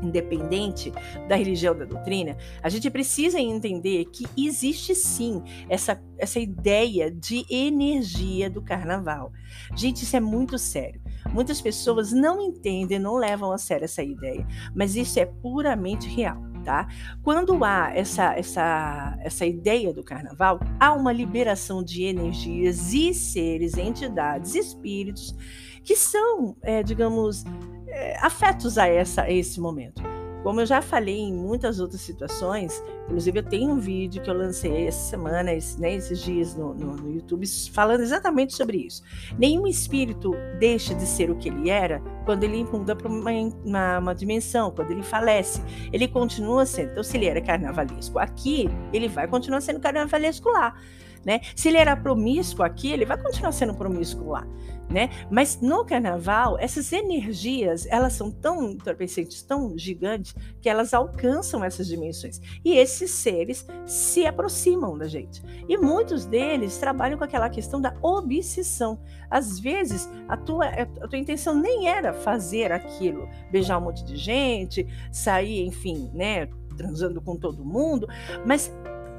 independente 0.02 0.92
da 1.28 1.36
religião 1.36 1.76
da 1.78 1.86
doutrina, 1.86 2.38
a 2.62 2.70
gente 2.70 2.90
precisa 2.90 3.40
entender 3.40 4.06
que 4.06 4.26
existe 4.38 4.96
sim 4.96 5.42
essa, 5.70 6.02
essa 6.18 6.40
ideia 6.40 7.12
de 7.12 7.46
energia 7.50 8.50
do 8.50 8.62
carnaval. 8.62 9.32
Gente, 9.76 10.04
isso 10.04 10.16
é 10.16 10.20
muito 10.20 10.58
sério. 10.58 11.02
Muitas 11.32 11.62
pessoas 11.62 12.12
não 12.12 12.42
entendem, 12.42 13.00
não 13.00 13.16
levam 13.16 13.52
a 13.52 13.58
sério 13.58 13.86
essa 13.86 14.04
ideia, 14.04 14.46
mas 14.76 14.96
isso 14.96 15.20
é 15.20 15.26
puramente 15.26 16.08
real. 16.08 16.52
Tá? 16.64 16.88
Quando 17.24 17.64
há 17.66 17.92
essa, 17.92 18.36
essa, 18.36 19.18
essa 19.22 19.44
ideia 19.48 19.92
do 19.92 20.04
carnaval, 20.04 20.60
há 20.80 20.94
uma 20.94 21.12
liberação 21.12 21.84
de 21.84 22.04
energias 22.04 22.94
e 22.94 23.16
seres, 23.16 23.78
entidades, 23.78 24.54
espíritos 24.54 25.36
que 25.84 25.96
são, 25.96 26.56
é, 26.62 26.84
digamos, 26.84 27.44
é, 27.92 28.18
afetos 28.22 28.78
a, 28.78 28.88
essa, 28.88 29.24
a 29.24 29.32
esse 29.32 29.60
momento. 29.60 30.02
Como 30.44 30.60
eu 30.60 30.66
já 30.66 30.82
falei 30.82 31.20
em 31.20 31.34
muitas 31.34 31.80
outras 31.80 32.02
situações, 32.02 32.84
inclusive 33.04 33.40
eu 33.40 33.44
tenho 33.44 33.70
um 33.70 33.80
vídeo 33.80 34.24
que 34.24 34.30
eu 34.30 34.34
lancei 34.34 34.88
essa 34.88 35.10
semana, 35.12 35.54
esse, 35.54 35.80
né, 35.80 35.94
esses 35.94 36.20
dias 36.20 36.56
no, 36.56 36.74
no, 36.74 36.96
no, 36.96 37.14
YouTube, 37.14 37.46
falando 37.72 38.02
exatamente 38.02 38.56
sobre 38.56 38.78
isso. 38.78 39.04
Nenhum 39.38 39.68
espírito 39.68 40.34
deixa 40.58 40.96
de 40.96 41.06
ser 41.06 41.30
o 41.30 41.36
que 41.36 41.48
ele 41.50 41.70
era 41.70 42.02
quando 42.26 42.44
ele 42.44 42.64
muda 42.64 42.96
para 42.96 43.08
uma, 43.08 43.32
uma, 43.64 44.00
uma, 44.00 44.16
dimensão, 44.16 44.72
quando 44.72 44.90
ele 44.90 45.04
falece. 45.04 45.62
Ele 45.94 46.08
continua 46.08 46.66
sendo. 46.66 46.92
Então, 46.92 47.04
se 47.04 47.18
ele 47.18 47.28
era 47.28 47.40
carnavalesco 47.40 48.18
aqui, 48.18 48.68
ele 48.92 49.08
vai 49.08 49.28
continuar 49.28 49.62
sendo 49.62 49.80
carnavalesco 49.80 50.50
lá. 50.50 50.76
Né? 51.26 51.42
Se 51.56 51.68
ele 51.68 51.78
era 51.78 51.96
promíscuo 51.96 52.66
aqui, 52.66 52.92
ele 52.92 53.06
vai 53.06 53.18
continuar 53.18 53.52
sendo 53.52 53.74
promíscuo 53.76 54.32
lá 54.32 54.46
né? 54.92 55.10
Mas 55.30 55.60
no 55.62 55.86
carnaval, 55.86 56.58
essas 56.60 56.92
energias, 56.92 57.86
elas 57.88 58.14
são 58.14 58.30
tão 58.30 58.72
entorpecentes, 58.72 59.42
tão 59.42 59.78
gigantes, 59.78 60.36
que 60.62 60.70
elas 60.70 60.94
alcançam 60.94 61.64
essas 61.64 61.88
dimensões. 61.88 62.42
E 62.64 62.74
esses 62.78 63.12
seres 63.12 63.66
se 63.86 64.26
aproximam 64.26 64.98
da 64.98 65.08
gente. 65.08 65.42
E 65.68 65.78
muitos 65.78 66.26
deles 66.26 66.78
trabalham 66.78 67.18
com 67.18 67.24
aquela 67.24 67.50
questão 67.50 67.80
da 67.80 67.96
obsessão. 68.02 69.00
Às 69.30 69.60
vezes, 69.60 70.10
a 70.28 70.36
tua, 70.36 70.66
a 70.66 71.08
tua 71.08 71.18
intenção 71.18 71.56
nem 71.56 71.88
era 71.88 72.14
fazer 72.14 72.72
aquilo, 72.72 73.30
beijar 73.50 73.78
um 73.78 73.86
monte 73.86 74.04
de 74.04 74.18
gente, 74.18 74.86
sair, 75.12 75.66
enfim, 75.66 76.12
né? 76.14 76.48
transando 76.76 77.22
com 77.22 77.36
todo 77.36 77.64
mundo, 77.64 78.08
mas 78.46 78.74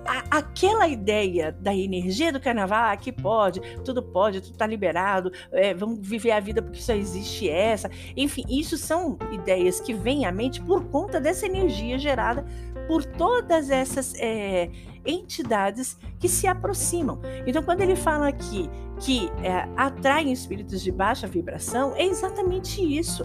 a, 0.07 0.39
aquela 0.39 0.89
ideia 0.89 1.53
da 1.53 1.75
energia 1.75 2.33
do 2.33 2.41
carnaval, 2.41 2.93
ah, 2.93 2.97
que 2.97 3.13
pode, 3.13 3.61
tudo 3.85 4.03
pode, 4.03 4.41
tudo 4.41 4.53
está 4.53 4.67
liberado, 4.67 5.33
é, 5.53 5.75
vamos 5.75 6.07
viver 6.07 6.33
a 6.33 6.41
vida 6.41 6.63
porque 6.63 6.81
só 6.81 6.93
existe 6.93 7.49
essa. 7.49 7.91
Enfim, 8.17 8.45
isso 8.49 8.77
são 8.77 9.19
ideias 9.33 9.81
que 9.81 9.95
vêm 9.95 10.27
à 10.27 10.33
mente 10.33 10.61
por 10.61 10.85
conta 10.85 11.21
dessa 11.21 11.47
energia 11.47 11.99
gerada 11.99 12.45
por 12.87 13.05
todas 13.05 13.71
essas 13.71 14.15
é, 14.17 14.71
entidades 15.05 15.99
que 16.19 16.29
se 16.29 16.47
aproximam. 16.47 17.21
Então, 17.47 17.63
quando 17.63 17.81
ele 17.81 17.97
fala 17.97 18.29
aqui 18.29 18.69
que 19.01 19.29
é, 19.43 19.69
atraem 19.77 20.33
espíritos 20.33 20.83
de 20.83 20.93
baixa 20.93 21.27
vibração, 21.27 21.95
é 21.97 22.05
exatamente 22.05 22.81
isso 22.81 23.25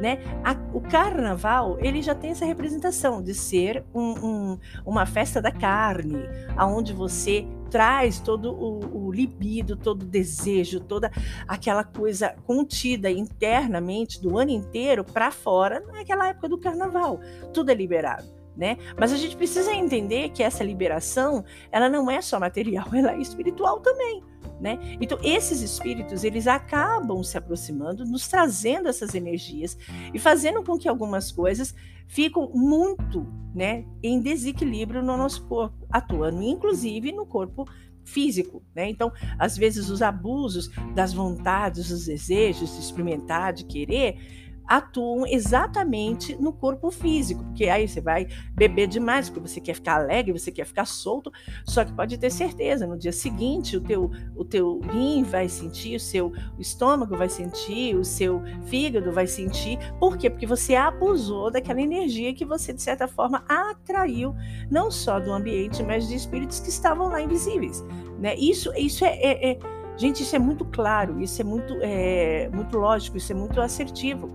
né? 0.00 0.18
A, 0.44 0.56
o 0.72 0.80
carnaval 0.80 1.78
ele 1.80 2.02
já 2.02 2.14
tem 2.14 2.30
essa 2.30 2.44
representação 2.44 3.22
de 3.22 3.34
ser 3.34 3.84
um, 3.94 4.12
um, 4.26 4.58
uma 4.84 5.06
festa 5.06 5.40
da 5.40 5.50
carne, 5.50 6.28
aonde 6.56 6.92
você 6.92 7.46
traz 7.70 8.20
todo 8.20 8.52
o, 8.52 9.06
o 9.06 9.12
libido, 9.12 9.76
todo 9.76 10.02
o 10.02 10.06
desejo, 10.06 10.80
toda 10.80 11.10
aquela 11.46 11.84
coisa 11.84 12.34
contida 12.46 13.10
internamente 13.10 14.20
do 14.20 14.38
ano 14.38 14.50
inteiro 14.50 15.04
para 15.04 15.30
fora 15.30 15.80
naquela 15.80 16.28
época 16.28 16.48
do 16.48 16.58
carnaval. 16.58 17.20
Tudo 17.52 17.70
é 17.70 17.74
liberado. 17.74 18.36
Né? 18.56 18.78
Mas 18.98 19.12
a 19.12 19.18
gente 19.18 19.36
precisa 19.36 19.70
entender 19.74 20.30
que 20.30 20.42
essa 20.42 20.64
liberação, 20.64 21.44
ela 21.70 21.90
não 21.90 22.10
é 22.10 22.22
só 22.22 22.40
material, 22.40 22.86
ela 22.94 23.12
é 23.12 23.18
espiritual 23.18 23.80
também. 23.80 24.22
Né? 24.60 24.78
Então 25.00 25.18
esses 25.22 25.60
espíritos 25.60 26.24
eles 26.24 26.46
acabam 26.46 27.22
se 27.22 27.36
aproximando, 27.36 28.06
nos 28.06 28.26
trazendo 28.26 28.88
essas 28.88 29.14
energias 29.14 29.76
e 30.14 30.18
fazendo 30.18 30.62
com 30.62 30.78
que 30.78 30.88
algumas 30.88 31.30
coisas 31.30 31.74
ficam 32.08 32.50
muito, 32.54 33.26
né, 33.54 33.84
em 34.02 34.20
desequilíbrio 34.20 35.02
no 35.02 35.16
nosso 35.16 35.46
corpo, 35.46 35.86
atuando 35.90 36.42
inclusive 36.42 37.12
no 37.12 37.26
corpo 37.26 37.66
físico, 38.06 38.62
né? 38.74 38.88
Então, 38.88 39.12
às 39.36 39.56
vezes 39.56 39.90
os 39.90 40.00
abusos 40.00 40.70
das 40.94 41.12
vontades, 41.12 41.88
dos 41.88 42.06
desejos 42.06 42.72
de 42.74 42.80
experimentar, 42.80 43.52
de 43.52 43.64
querer, 43.64 44.45
atuam 44.66 45.26
exatamente 45.26 46.34
no 46.36 46.52
corpo 46.52 46.90
físico, 46.90 47.44
porque 47.44 47.68
aí 47.68 47.86
você 47.86 48.00
vai 48.00 48.26
beber 48.52 48.86
demais, 48.86 49.28
porque 49.28 49.48
você 49.48 49.60
quer 49.60 49.74
ficar 49.74 49.96
alegre, 49.96 50.32
você 50.32 50.50
quer 50.50 50.66
ficar 50.66 50.84
solto, 50.84 51.32
só 51.64 51.84
que 51.84 51.92
pode 51.92 52.18
ter 52.18 52.30
certeza, 52.30 52.86
no 52.86 52.96
dia 52.96 53.12
seguinte 53.12 53.76
o 53.76 53.80
teu, 53.80 54.10
o 54.34 54.44
teu 54.44 54.80
rim 54.80 55.22
vai 55.22 55.48
sentir, 55.48 55.96
o 55.96 56.00
seu 56.00 56.32
estômago 56.58 57.16
vai 57.16 57.28
sentir, 57.28 57.96
o 57.96 58.04
seu 58.04 58.42
fígado 58.66 59.12
vai 59.12 59.26
sentir, 59.26 59.78
por 59.98 60.16
quê? 60.16 60.28
Porque 60.28 60.46
você 60.46 60.74
abusou 60.74 61.50
daquela 61.50 61.80
energia 61.80 62.34
que 62.34 62.44
você, 62.44 62.72
de 62.72 62.82
certa 62.82 63.06
forma, 63.06 63.44
atraiu, 63.48 64.34
não 64.70 64.90
só 64.90 65.20
do 65.20 65.32
ambiente, 65.32 65.82
mas 65.82 66.08
de 66.08 66.14
espíritos 66.14 66.60
que 66.60 66.68
estavam 66.68 67.08
lá 67.08 67.20
invisíveis, 67.20 67.84
né? 68.18 68.34
Isso, 68.36 68.72
isso 68.76 69.04
é, 69.04 69.16
é, 69.16 69.50
é 69.52 69.76
Gente, 69.96 70.22
isso 70.22 70.36
é 70.36 70.38
muito 70.38 70.62
claro, 70.66 71.22
isso 71.22 71.40
é 71.40 71.44
muito, 71.44 71.74
é, 71.80 72.50
muito 72.50 72.76
lógico, 72.76 73.16
isso 73.16 73.32
é 73.32 73.34
muito 73.34 73.58
assertivo 73.62 74.30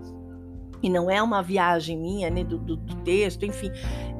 e 0.82 0.90
não 0.90 1.10
é 1.10 1.22
uma 1.22 1.42
viagem 1.42 1.96
minha, 1.96 2.28
né, 2.28 2.42
do, 2.42 2.58
do, 2.58 2.76
do, 2.76 2.96
texto, 3.02 3.44
enfim. 3.44 3.70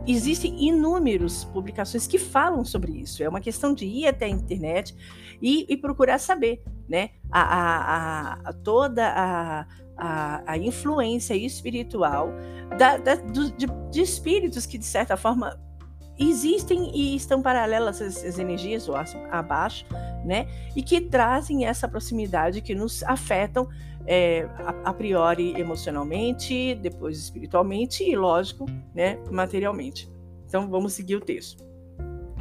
Existem 0.06 0.68
inúmeras 0.68 1.44
publicações 1.44 2.06
que 2.06 2.18
falam 2.18 2.64
sobre 2.64 2.92
isso. 2.92 3.22
É 3.22 3.28
uma 3.28 3.40
questão 3.40 3.74
de 3.74 3.84
ir 3.84 4.06
até 4.06 4.26
a 4.26 4.28
internet 4.28 4.94
e, 5.40 5.66
e 5.68 5.76
procurar 5.76 6.18
saber, 6.18 6.62
né, 6.88 7.10
a, 7.30 7.42
a, 7.42 8.32
a 8.44 8.52
toda 8.52 9.06
a, 9.08 9.66
a, 10.46 10.58
influência 10.58 11.34
espiritual 11.34 12.30
da, 12.78 12.96
da, 12.96 13.14
do, 13.16 13.50
de, 13.52 13.66
de 13.90 14.00
espíritos 14.00 14.66
que, 14.66 14.78
de 14.78 14.86
certa 14.86 15.16
forma, 15.16 15.58
existem 16.18 16.90
e 16.94 17.16
estão 17.16 17.42
paralelas 17.42 18.00
às 18.00 18.38
energias 18.38 18.88
ou 18.88 18.94
abaixo, 19.30 19.84
né? 20.24 20.46
E 20.76 20.82
que 20.82 21.00
trazem 21.00 21.64
essa 21.64 21.88
proximidade 21.88 22.60
que 22.60 22.74
nos 22.74 23.02
afetam 23.04 23.68
é, 24.06 24.48
a, 24.58 24.90
a, 24.90 24.92
priori 24.92 25.58
emocionalmente, 25.58 26.74
depois 26.74 27.18
espiritualmente 27.18 28.02
e, 28.02 28.16
lógico, 28.16 28.66
né, 28.94 29.18
materialmente. 29.30 30.10
Então 30.46 30.68
vamos 30.68 30.92
seguir 30.92 31.16
o 31.16 31.20
texto. 31.20 31.64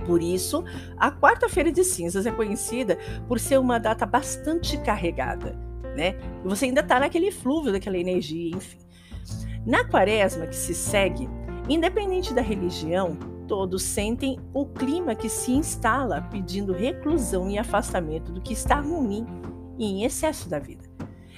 Por 0.06 0.22
isso, 0.22 0.64
a 0.98 1.12
quarta-feira 1.12 1.72
de 1.72 1.84
cinzas 1.84 2.26
é 2.26 2.32
conhecida 2.32 2.98
por 3.28 3.40
ser 3.40 3.60
uma 3.60 3.80
data 3.80 4.06
bastante 4.06 4.78
carregada, 4.80 5.56
né? 5.96 6.16
Você 6.44 6.66
ainda 6.66 6.82
está 6.82 7.00
naquele 7.00 7.32
flúvio 7.32 7.72
daquela 7.72 7.98
energia, 7.98 8.56
enfim. 8.56 8.80
Na 9.66 9.88
quaresma 9.88 10.48
que 10.48 10.56
se 10.56 10.74
segue, 10.74 11.30
independente 11.70 12.34
da 12.34 12.42
religião, 12.42 13.16
todos 13.48 13.84
sentem 13.84 14.40
o 14.54 14.66
clima 14.66 15.14
que 15.14 15.30
se 15.30 15.52
instala 15.52 16.22
pedindo 16.32 16.74
reclusão 16.74 17.50
e 17.50 17.60
afastamento 17.60 18.32
do 18.32 18.42
que 18.42 18.54
está 18.54 18.80
ruim 18.80 19.26
e 19.78 19.86
em 19.86 20.04
excesso 20.04 20.50
da 20.50 20.58
vida. 20.58 20.81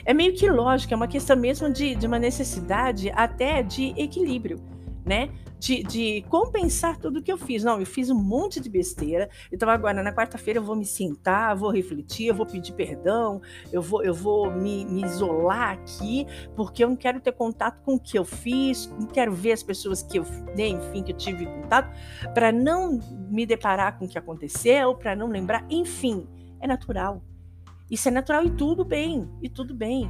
É 0.05 0.13
meio 0.13 0.33
que 0.33 0.49
lógico, 0.49 0.93
é 0.93 0.97
uma 0.97 1.07
questão 1.07 1.35
mesmo 1.37 1.71
de, 1.71 1.95
de 1.95 2.05
uma 2.05 2.19
necessidade 2.19 3.11
até 3.15 3.63
de 3.63 3.93
equilíbrio, 3.97 4.61
né? 5.05 5.29
de, 5.63 5.81
de, 5.81 6.21
compensar 6.23 6.97
tudo 6.97 7.21
que 7.21 7.31
eu 7.31 7.37
fiz. 7.37 7.63
Não, 7.63 7.79
eu 7.79 7.85
fiz 7.85 8.09
um 8.09 8.15
monte 8.15 8.59
de 8.59 8.69
besteira. 8.69 9.29
Então 9.49 9.69
agora 9.69 10.03
na 10.03 10.11
quarta-feira 10.11 10.59
eu 10.59 10.63
vou 10.63 10.75
me 10.75 10.85
sentar, 10.85 11.55
vou 11.55 11.71
refletir, 11.71 12.27
eu 12.27 12.35
vou 12.35 12.45
pedir 12.45 12.73
perdão, 12.73 13.41
eu 13.71 13.81
vou, 13.81 14.03
eu 14.03 14.13
vou 14.13 14.51
me, 14.51 14.83
me, 14.83 15.05
isolar 15.05 15.71
aqui, 15.71 16.27
porque 16.53 16.83
eu 16.83 16.89
não 16.89 16.97
quero 16.97 17.21
ter 17.21 17.31
contato 17.31 17.81
com 17.81 17.95
o 17.95 17.99
que 17.99 18.19
eu 18.19 18.25
fiz, 18.25 18.87
não 18.99 19.07
quero 19.07 19.31
ver 19.31 19.53
as 19.53 19.63
pessoas 19.63 20.03
que 20.03 20.19
eu, 20.19 20.25
né, 20.57 20.67
enfim, 20.67 21.01
que 21.01 21.13
eu 21.13 21.17
tive 21.17 21.45
contato, 21.45 21.89
para 22.33 22.51
não 22.51 22.99
me 23.29 23.45
deparar 23.45 23.97
com 23.97 24.03
o 24.03 24.07
que 24.07 24.17
aconteceu, 24.17 24.93
para 24.95 25.15
não 25.15 25.29
lembrar, 25.29 25.65
enfim, 25.69 26.27
é 26.59 26.67
natural. 26.67 27.23
Isso 27.89 28.07
é 28.07 28.11
natural 28.11 28.45
e 28.45 28.51
tudo 28.51 28.83
bem, 28.83 29.29
e 29.41 29.49
tudo 29.49 29.73
bem. 29.73 30.09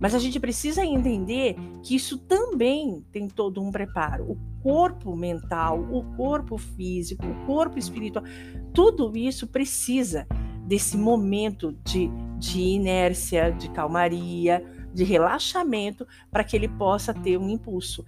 Mas 0.00 0.14
a 0.14 0.18
gente 0.18 0.40
precisa 0.40 0.84
entender 0.84 1.56
que 1.82 1.94
isso 1.94 2.18
também 2.18 3.04
tem 3.12 3.28
todo 3.28 3.62
um 3.62 3.70
preparo. 3.70 4.32
O 4.32 4.38
corpo 4.62 5.14
mental, 5.14 5.80
o 5.92 6.02
corpo 6.16 6.58
físico, 6.58 7.24
o 7.24 7.46
corpo 7.46 7.78
espiritual, 7.78 8.24
tudo 8.72 9.16
isso 9.16 9.46
precisa 9.46 10.26
desse 10.66 10.96
momento 10.96 11.76
de, 11.84 12.10
de 12.38 12.60
inércia, 12.60 13.50
de 13.50 13.70
calmaria, 13.70 14.64
de 14.92 15.04
relaxamento, 15.04 16.06
para 16.30 16.44
que 16.44 16.56
ele 16.56 16.68
possa 16.68 17.14
ter 17.14 17.38
um 17.38 17.48
impulso. 17.48 18.04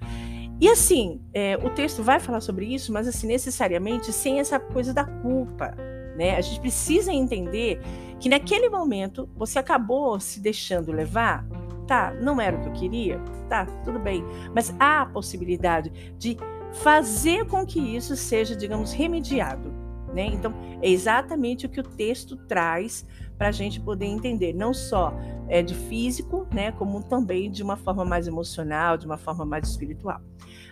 E 0.60 0.68
assim, 0.68 1.20
é, 1.32 1.56
o 1.56 1.70
texto 1.70 2.02
vai 2.02 2.20
falar 2.20 2.40
sobre 2.40 2.66
isso, 2.66 2.92
mas 2.92 3.08
assim, 3.08 3.26
necessariamente 3.26 4.12
sem 4.12 4.38
essa 4.38 4.58
coisa 4.58 4.94
da 4.94 5.04
culpa. 5.04 5.74
Né? 6.16 6.36
A 6.36 6.40
gente 6.40 6.60
precisa 6.60 7.12
entender 7.12 7.80
que 8.18 8.28
naquele 8.28 8.68
momento 8.68 9.28
você 9.34 9.58
acabou 9.58 10.18
se 10.20 10.40
deixando 10.40 10.92
levar 10.92 11.46
Tá, 11.86 12.14
não 12.14 12.40
era 12.40 12.56
o 12.56 12.60
que 12.62 12.68
eu 12.68 12.72
queria? 12.72 13.20
Tá, 13.48 13.66
tudo 13.84 13.98
bem. 13.98 14.24
Mas 14.54 14.74
há 14.78 15.02
a 15.02 15.06
possibilidade 15.06 16.14
de 16.18 16.36
fazer 16.72 17.46
com 17.46 17.64
que 17.64 17.78
isso 17.78 18.16
seja, 18.16 18.56
digamos, 18.56 18.92
remediado. 18.92 19.72
Né? 20.14 20.26
Então, 20.26 20.54
é 20.80 20.88
exatamente 20.88 21.66
o 21.66 21.68
que 21.68 21.80
o 21.80 21.82
texto 21.82 22.36
traz 22.46 23.06
para 23.36 23.48
a 23.48 23.52
gente 23.52 23.80
poder 23.80 24.06
entender, 24.06 24.52
não 24.52 24.72
só 24.72 25.12
é, 25.48 25.60
de 25.60 25.74
físico, 25.74 26.46
né, 26.52 26.70
como 26.70 27.02
também 27.02 27.50
de 27.50 27.64
uma 27.64 27.76
forma 27.76 28.04
mais 28.04 28.28
emocional, 28.28 28.96
de 28.96 29.06
uma 29.06 29.18
forma 29.18 29.44
mais 29.44 29.68
espiritual. 29.68 30.20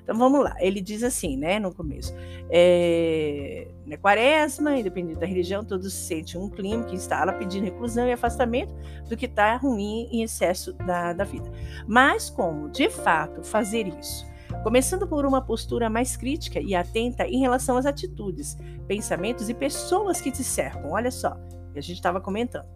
Então 0.03 0.17
vamos 0.17 0.43
lá, 0.43 0.57
ele 0.59 0.81
diz 0.81 1.03
assim, 1.03 1.37
né, 1.37 1.59
no 1.59 1.73
começo: 1.73 2.13
é, 2.51 3.69
na 3.87 3.97
quaresma, 3.97 4.77
independente 4.77 5.21
da 5.21 5.27
religião, 5.27 5.65
todos 5.65 5.93
sentem 5.93 6.41
um 6.41 6.49
clima 6.49 6.85
que 6.85 6.97
instala 6.97 7.33
pedindo 7.33 7.65
reclusão 7.65 8.07
e 8.07 8.13
afastamento 8.13 8.75
do 9.09 9.17
que 9.17 9.27
está 9.27 9.57
ruim 9.57 10.09
em 10.11 10.23
excesso 10.23 10.73
da, 10.73 11.13
da 11.13 11.25
vida. 11.25 11.51
Mas 11.87 12.29
como, 12.29 12.69
de 12.69 12.91
fato, 12.91 13.43
fazer 13.45 13.87
isso? 13.87 14.27
Começando 14.63 15.07
por 15.07 15.25
uma 15.25 15.41
postura 15.41 15.89
mais 15.89 16.17
crítica 16.17 16.61
e 16.61 16.75
atenta 16.75 17.27
em 17.27 17.41
relação 17.41 17.77
às 17.77 17.87
atitudes, 17.87 18.57
pensamentos 18.87 19.49
e 19.49 19.55
pessoas 19.55 20.21
que 20.21 20.31
te 20.31 20.45
cercam. 20.45 20.91
Olha 20.93 21.11
só, 21.11 21.37
a 21.75 21.81
gente 21.81 21.97
estava 21.97 22.21
comentando. 22.21 22.67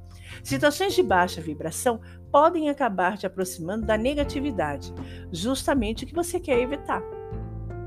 Situações 0.42 0.94
de 0.94 1.02
baixa 1.02 1.40
vibração 1.40 2.00
podem 2.36 2.68
acabar 2.68 3.16
te 3.16 3.26
aproximando 3.26 3.86
da 3.86 3.96
negatividade, 3.96 4.92
justamente 5.32 6.04
o 6.04 6.06
que 6.06 6.14
você 6.14 6.38
quer 6.38 6.60
evitar. 6.60 7.02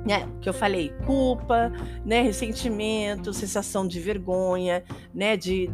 Né, 0.04 0.28
que 0.42 0.50
eu 0.50 0.54
falei, 0.54 0.90
culpa, 1.06 1.72
né, 2.04 2.24
ressentimento, 2.24 3.32
sensação 3.32 3.88
de 3.88 4.00
vergonha, 4.00 4.84
né, 5.14 5.38
de, 5.38 5.70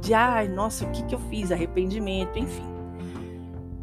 de 0.00 0.14
ai, 0.14 0.46
nossa, 0.46 0.84
o 0.84 0.92
que, 0.92 1.02
que 1.02 1.16
eu 1.16 1.18
fiz, 1.18 1.50
arrependimento, 1.50 2.38
enfim. 2.38 2.75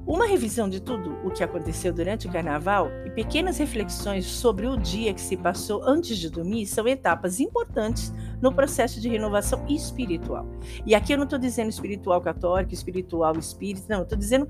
Uma 0.05 0.27
revisão 0.27 0.67
de 0.67 0.81
tudo 0.81 1.17
o 1.25 1.31
que 1.31 1.43
aconteceu 1.43 1.93
durante 1.93 2.27
o 2.27 2.31
carnaval 2.31 2.91
e 3.05 3.09
pequenas 3.09 3.57
reflexões 3.57 4.25
sobre 4.25 4.67
o 4.67 4.75
dia 4.75 5.13
que 5.13 5.21
se 5.21 5.37
passou 5.37 5.81
antes 5.81 6.17
de 6.17 6.29
dormir 6.29 6.65
são 6.65 6.85
etapas 6.85 7.39
importantes 7.39 8.13
no 8.41 8.53
processo 8.53 8.99
de 8.99 9.07
renovação 9.07 9.65
espiritual. 9.65 10.45
E 10.85 10.93
aqui 10.93 11.13
eu 11.13 11.17
não 11.17 11.23
estou 11.23 11.39
dizendo 11.39 11.69
espiritual 11.69 12.19
católico, 12.19 12.73
espiritual 12.73 13.37
espírita, 13.39 13.85
não, 13.95 14.03
estou 14.03 14.17
dizendo 14.17 14.49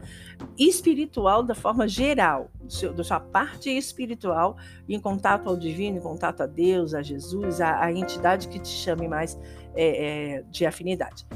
espiritual 0.58 1.44
da 1.44 1.54
forma 1.54 1.88
geral, 1.88 2.50
da 2.96 3.04
sua 3.04 3.20
parte 3.20 3.70
espiritual, 3.70 4.58
em 4.90 5.00
contato 5.00 5.50
ao 5.50 5.56
divino, 5.56 6.00
em 6.00 6.02
contato 6.02 6.42
a 6.42 6.48
Deus, 6.48 6.96
a 6.96 7.04
Jesus, 7.04 7.62
a, 7.62 7.84
a 7.84 7.92
entidade 7.92 8.48
que 8.48 8.58
te 8.58 8.70
chame 8.70 9.08
mais 9.08 9.40
é, 9.76 10.38
é, 10.38 10.44
de 10.50 10.66
afinidade 10.66 11.28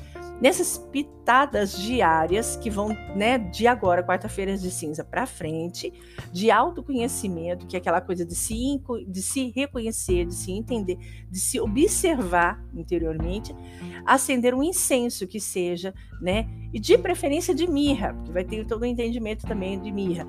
nessas 0.41 0.77
pitadas 0.77 1.77
diárias 1.77 2.55
que 2.55 2.69
vão, 2.69 2.89
né, 3.15 3.37
de 3.37 3.67
agora, 3.67 4.03
quarta-feira 4.03 4.57
de 4.57 4.69
cinza 4.69 5.03
para 5.03 5.25
frente, 5.25 5.91
de 6.31 6.51
autoconhecimento, 6.51 7.65
que 7.65 7.75
é 7.75 7.79
aquela 7.79 8.01
coisa 8.01 8.25
de 8.25 8.35
se, 8.35 8.81
de 9.07 9.21
se 9.21 9.51
reconhecer, 9.55 10.25
de 10.25 10.35
se 10.35 10.51
entender, 10.51 10.97
de 11.29 11.39
se 11.39 11.59
observar 11.59 12.63
interiormente, 12.73 13.55
acender 14.05 14.53
um 14.53 14.63
incenso 14.63 15.27
que 15.27 15.39
seja, 15.39 15.93
né, 16.21 16.47
e 16.73 16.79
de 16.79 16.97
preferência 16.97 17.53
de 17.53 17.67
mirra, 17.67 18.13
porque 18.13 18.31
vai 18.31 18.43
ter 18.43 18.65
todo 18.65 18.83
o 18.83 18.85
entendimento 18.85 19.45
também 19.45 19.79
de 19.79 19.91
mirra 19.91 20.27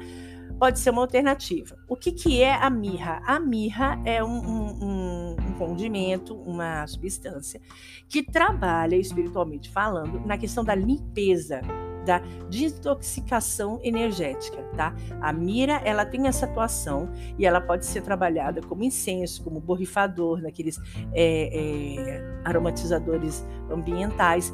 pode 0.59 0.79
ser 0.81 0.91
uma 0.91 1.03
alternativa. 1.03 1.79
O 1.89 1.97
que, 1.97 2.13
que 2.13 2.43
é 2.43 2.55
a 2.55 2.69
mirra? 2.69 3.23
A 3.25 3.39
mirra 3.39 4.01
é 4.05 4.23
um, 4.23 4.29
um, 4.29 5.37
um, 5.39 5.53
condimento, 5.59 6.35
uma 6.35 6.87
substância 6.87 7.61
que 8.09 8.23
trabalha, 8.23 8.97
espiritualmente 8.97 9.71
falando, 9.71 10.21
na 10.27 10.37
questão 10.37 10.65
da 10.65 10.75
limpeza, 10.75 11.61
da 12.05 12.21
desintoxicação 12.49 13.79
energética, 13.83 14.63
tá? 14.75 14.95
A 15.21 15.31
mira, 15.33 15.75
ela 15.85 16.07
tem 16.07 16.27
essa 16.27 16.47
atuação 16.47 17.11
e 17.39 17.45
ela 17.45 17.61
pode 17.61 17.85
ser 17.85 18.01
trabalhada 18.03 18.63
como 18.63 18.83
incenso, 18.83 19.45
como 19.45 19.61
borrifador, 19.61 20.41
naqueles 20.41 20.81
é, 21.13 21.51
é, 21.53 22.41
aromatizadores 22.45 23.45
ambientais. 23.71 24.53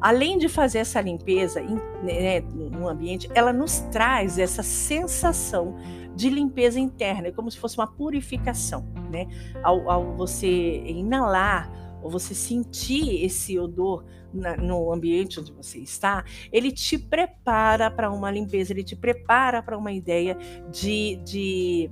Além 0.00 0.38
de 0.38 0.48
fazer 0.48 0.78
essa 0.78 1.00
limpeza 1.00 1.60
né, 2.02 2.40
no 2.40 2.88
ambiente, 2.88 3.28
ela 3.34 3.52
nos 3.52 3.80
traz 3.92 4.38
essa 4.38 4.62
sensação 4.62 5.76
de 6.14 6.28
limpeza 6.28 6.78
interna, 6.80 7.28
é 7.28 7.32
como 7.32 7.50
se 7.50 7.58
fosse 7.58 7.78
uma 7.78 7.86
purificação, 7.86 8.84
né? 9.10 9.26
Ao, 9.62 9.90
ao 9.90 10.16
você 10.16 10.78
inalar 10.86 11.70
ou 12.02 12.10
você 12.10 12.34
sentir 12.34 13.24
esse 13.24 13.58
odor 13.58 14.04
na, 14.32 14.56
no 14.56 14.92
ambiente 14.92 15.38
onde 15.40 15.52
você 15.52 15.78
está, 15.78 16.24
ele 16.52 16.72
te 16.72 16.98
prepara 16.98 17.90
para 17.90 18.10
uma 18.10 18.30
limpeza, 18.30 18.72
ele 18.72 18.84
te 18.84 18.96
prepara 18.96 19.62
para 19.62 19.76
uma 19.76 19.92
ideia 19.92 20.36
de, 20.70 21.16
de 21.24 21.90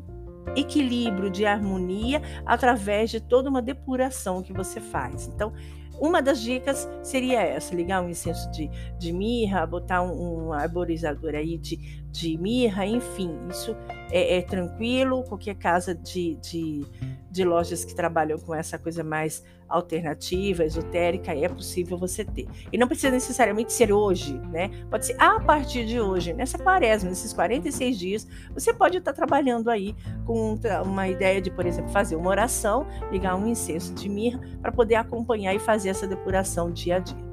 equilíbrio, 0.56 1.30
de 1.30 1.44
harmonia, 1.44 2.22
através 2.46 3.10
de 3.10 3.20
toda 3.20 3.50
uma 3.50 3.62
depuração 3.62 4.42
que 4.42 4.52
você 4.52 4.80
faz. 4.80 5.28
Então, 5.28 5.52
uma 6.00 6.22
das 6.22 6.40
dicas 6.40 6.88
seria 7.02 7.40
essa: 7.40 7.74
ligar 7.74 8.02
um 8.02 8.08
incenso 8.08 8.50
de, 8.50 8.68
de 8.98 9.12
mirra, 9.12 9.66
botar 9.66 10.02
um, 10.02 10.48
um 10.48 10.52
arborizador 10.52 11.34
aí 11.34 11.58
de, 11.58 11.76
de 12.10 12.36
mirra, 12.38 12.86
enfim, 12.86 13.38
isso 13.50 13.76
é, 14.10 14.38
é 14.38 14.42
tranquilo. 14.42 15.22
Qualquer 15.24 15.54
casa 15.54 15.94
de, 15.94 16.36
de, 16.36 16.84
de, 17.30 17.44
lojas 17.44 17.84
que 17.84 17.94
trabalham 17.94 18.38
com 18.38 18.54
essa 18.54 18.78
coisa 18.78 19.04
mais 19.04 19.44
alternativa, 19.68 20.64
esotérica, 20.64 21.34
é 21.34 21.48
possível 21.48 21.98
você 21.98 22.24
ter. 22.24 22.48
E 22.72 22.78
não 22.78 22.88
precisa 22.88 23.10
necessariamente 23.10 23.72
ser 23.72 23.92
hoje, 23.92 24.38
né? 24.50 24.70
Pode 24.90 25.06
ser 25.06 25.16
a 25.20 25.38
partir 25.38 25.84
de 25.84 26.00
hoje, 26.00 26.32
nessa 26.32 26.58
quaresma, 26.58 27.10
nesses 27.10 27.32
46 27.34 27.98
dias, 27.98 28.26
você 28.54 28.72
pode 28.72 28.96
estar 28.96 29.12
trabalhando 29.12 29.70
aí 29.70 29.94
com 30.24 30.58
uma 30.84 31.08
ideia 31.08 31.40
de, 31.40 31.50
por 31.50 31.66
exemplo, 31.66 31.90
fazer 31.90 32.16
uma 32.16 32.30
oração, 32.30 32.86
ligar 33.12 33.36
um 33.36 33.46
incenso 33.46 33.92
de 33.94 34.08
mirra 34.08 34.40
para 34.62 34.72
poder 34.72 34.94
acompanhar 34.94 35.54
e 35.54 35.58
fazer 35.58 35.90
essa 35.90 36.06
depuração 36.06 36.72
dia 36.72 36.96
a 36.96 36.98
dia. 37.00 37.27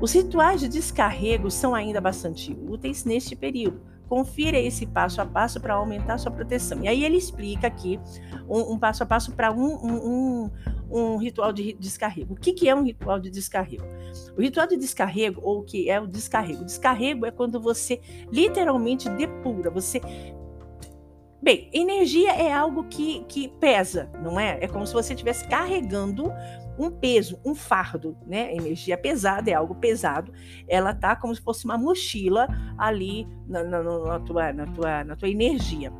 Os 0.00 0.12
rituais 0.12 0.60
de 0.60 0.68
descarrego 0.68 1.50
são 1.50 1.74
ainda 1.74 2.00
bastante 2.00 2.56
úteis 2.68 3.04
neste 3.04 3.34
período. 3.34 3.80
Confira 4.08 4.56
esse 4.56 4.86
passo 4.86 5.20
a 5.20 5.26
passo 5.26 5.60
para 5.60 5.74
aumentar 5.74 6.18
sua 6.18 6.30
proteção. 6.30 6.82
E 6.82 6.88
aí 6.88 7.04
ele 7.04 7.16
explica 7.16 7.66
aqui 7.66 7.98
um, 8.48 8.72
um 8.72 8.78
passo 8.78 9.02
a 9.02 9.06
passo 9.06 9.32
para 9.32 9.52
um, 9.52 9.74
um, 9.74 10.50
um, 10.90 11.16
ritual 11.16 11.52
de 11.52 11.74
descarrego. 11.74 12.34
O 12.34 12.36
que, 12.36 12.52
que 12.52 12.68
é 12.68 12.74
um 12.74 12.84
ritual 12.84 13.18
de 13.18 13.28
descarrego? 13.28 13.84
O 14.36 14.40
ritual 14.40 14.66
de 14.68 14.76
descarrego, 14.76 15.40
ou 15.42 15.58
o 15.60 15.62
que 15.62 15.90
é 15.90 16.00
o 16.00 16.06
descarrego? 16.06 16.64
Descarrego 16.64 17.26
é 17.26 17.30
quando 17.30 17.60
você 17.60 18.00
literalmente 18.30 19.10
depura, 19.10 19.68
você 19.68 20.00
Bem, 21.40 21.70
energia 21.72 22.32
é 22.32 22.52
algo 22.52 22.84
que, 22.84 23.24
que 23.28 23.48
pesa, 23.60 24.10
não 24.22 24.40
é? 24.40 24.58
É 24.60 24.66
como 24.66 24.84
se 24.86 24.92
você 24.92 25.14
estivesse 25.14 25.46
carregando 25.46 26.32
um 26.78 26.90
peso, 26.90 27.38
um 27.44 27.54
fardo, 27.54 28.16
né? 28.26 28.54
Energia 28.54 28.96
pesada 28.96 29.50
é 29.50 29.54
algo 29.54 29.74
pesado. 29.74 30.32
Ela 30.68 30.94
tá 30.94 31.16
como 31.16 31.34
se 31.34 31.40
fosse 31.40 31.64
uma 31.64 31.76
mochila 31.76 32.46
ali 32.78 33.26
na, 33.46 33.64
na, 33.64 33.82
na, 33.82 34.20
tua, 34.20 34.52
na, 34.52 34.66
tua, 34.66 35.04
na 35.04 35.16
tua 35.16 35.28
energia. 35.28 35.92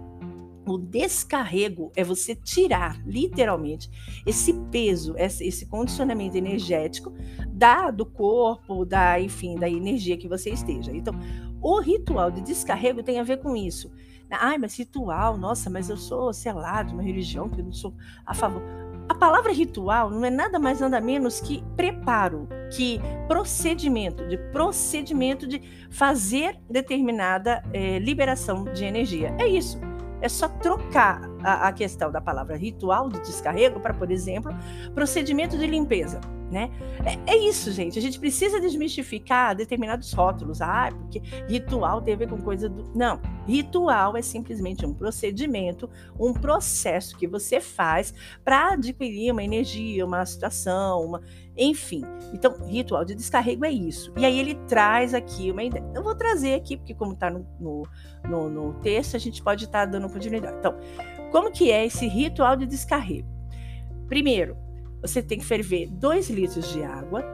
O 0.67 0.77
descarrego 0.77 1.91
é 1.97 2.05
você 2.05 2.35
tirar, 2.35 3.01
literalmente, 3.07 3.91
esse 4.27 4.53
peso, 4.71 5.15
esse 5.17 5.65
condicionamento 5.67 6.37
energético 6.37 7.11
da 7.49 7.91
do 7.91 8.05
corpo, 8.05 8.85
da, 8.85 9.19
enfim, 9.19 9.57
da 9.57 9.69
energia 9.69 10.19
que 10.19 10.29
você 10.29 10.51
esteja. 10.51 10.95
Então, 10.95 11.15
o 11.63 11.81
ritual 11.81 12.31
de 12.31 12.43
descarrego 12.43 13.03
tem 13.03 13.19
a 13.19 13.23
ver 13.23 13.39
com 13.39 13.57
isso. 13.57 13.91
Ai, 14.31 14.59
mas 14.59 14.79
ritual, 14.79 15.39
nossa, 15.39 15.71
mas 15.71 15.89
eu 15.89 15.97
sou, 15.97 16.35
sei 16.35 16.53
lá, 16.53 16.83
de 16.83 16.93
uma 16.93 17.03
religião 17.03 17.49
que 17.49 17.61
eu 17.61 17.65
não 17.65 17.73
sou 17.73 17.95
a 18.27 18.35
favor. 18.35 18.63
Palavra 19.19 19.53
ritual 19.53 20.11
não 20.11 20.25
é 20.25 20.31
nada 20.31 20.59
mais 20.61 20.79
nada 20.79 21.01
menos 21.01 21.41
que 21.41 21.65
preparo, 21.77 22.49
que 22.71 23.01
procedimento, 23.27 24.27
de 24.29 24.39
procedimento 24.53 25.47
de 25.47 25.61
fazer 25.91 26.57
determinada 26.71 27.63
é, 27.73 27.99
liberação 27.99 28.65
de 28.65 28.85
energia. 28.85 29.35
É 29.39 29.47
isso. 29.47 29.81
É 30.21 30.29
só 30.29 30.49
trocar 30.49 31.21
a, 31.43 31.69
a 31.69 31.73
questão 31.73 32.13
da 32.13 32.21
palavra 32.21 32.57
ritual 32.57 33.09
de 33.09 33.21
descarrego 33.21 33.81
para, 33.81 33.95
por 33.95 34.11
exemplo, 34.11 34.53
procedimento 34.95 35.59
de 35.59 35.67
limpeza. 35.67 36.21
Né? 36.51 36.71
É, 37.05 37.33
é, 37.33 37.37
isso, 37.37 37.71
gente. 37.73 37.99
A 37.99 38.03
gente 38.03 38.19
precisa 38.19 38.59
desmistificar 38.59 39.55
determinados 39.55 40.13
rótulos. 40.15 40.63
Ah, 40.63 40.89
porque 40.91 41.21
ritual 41.47 42.01
tem 42.01 42.15
a 42.15 42.17
ver 42.17 42.29
com 42.29 42.39
coisa 42.39 42.71
do. 42.71 42.91
Não. 42.95 43.21
Ritual 43.47 44.17
é 44.17 44.23
simplesmente 44.23 44.87
um 44.87 44.95
procedimento, 44.95 45.91
um 46.19 46.33
processo 46.33 47.17
que 47.19 47.27
você 47.27 47.61
faz 47.61 48.15
para 48.43 48.73
adquirir 48.73 49.31
uma 49.31 49.43
energia, 49.43 50.05
uma 50.07 50.25
situação, 50.25 51.05
uma... 51.05 51.23
enfim. 51.57 52.03
Então, 52.33 52.57
ritual 52.67 53.05
de 53.05 53.15
descarrego 53.15 53.67
é 53.67 53.71
isso. 53.71 54.13
E 54.17 54.25
aí 54.25 54.39
ele 54.39 54.55
traz 54.67 55.13
aqui 55.13 55.51
uma 55.51 55.63
ideia. 55.63 55.85
Eu 55.95 56.03
vou 56.03 56.15
trazer 56.15 56.55
aqui, 56.55 56.79
porque 56.79 56.95
como 56.95 57.13
está 57.13 57.29
no, 57.29 57.47
no, 57.61 57.83
no, 58.25 58.49
no, 58.49 58.75
texto, 58.81 59.17
a 59.17 59.19
gente 59.19 59.43
pode 59.43 59.65
estar 59.65 59.81
tá 59.81 59.93
dando 59.93 60.11
continuidade. 60.11 60.57
Então, 60.59 60.75
como 61.31 61.53
que 61.53 61.71
é 61.71 61.85
esse 61.85 62.07
ritual 62.07 62.57
de 62.57 62.67
descarrego? 62.67 63.29
Primeiro, 64.09 64.57
você 65.01 65.23
tem 65.23 65.39
que 65.39 65.45
ferver 65.45 65.89
2 65.89 66.31
litros 66.31 66.73
de 66.73 66.83
água. 66.83 67.25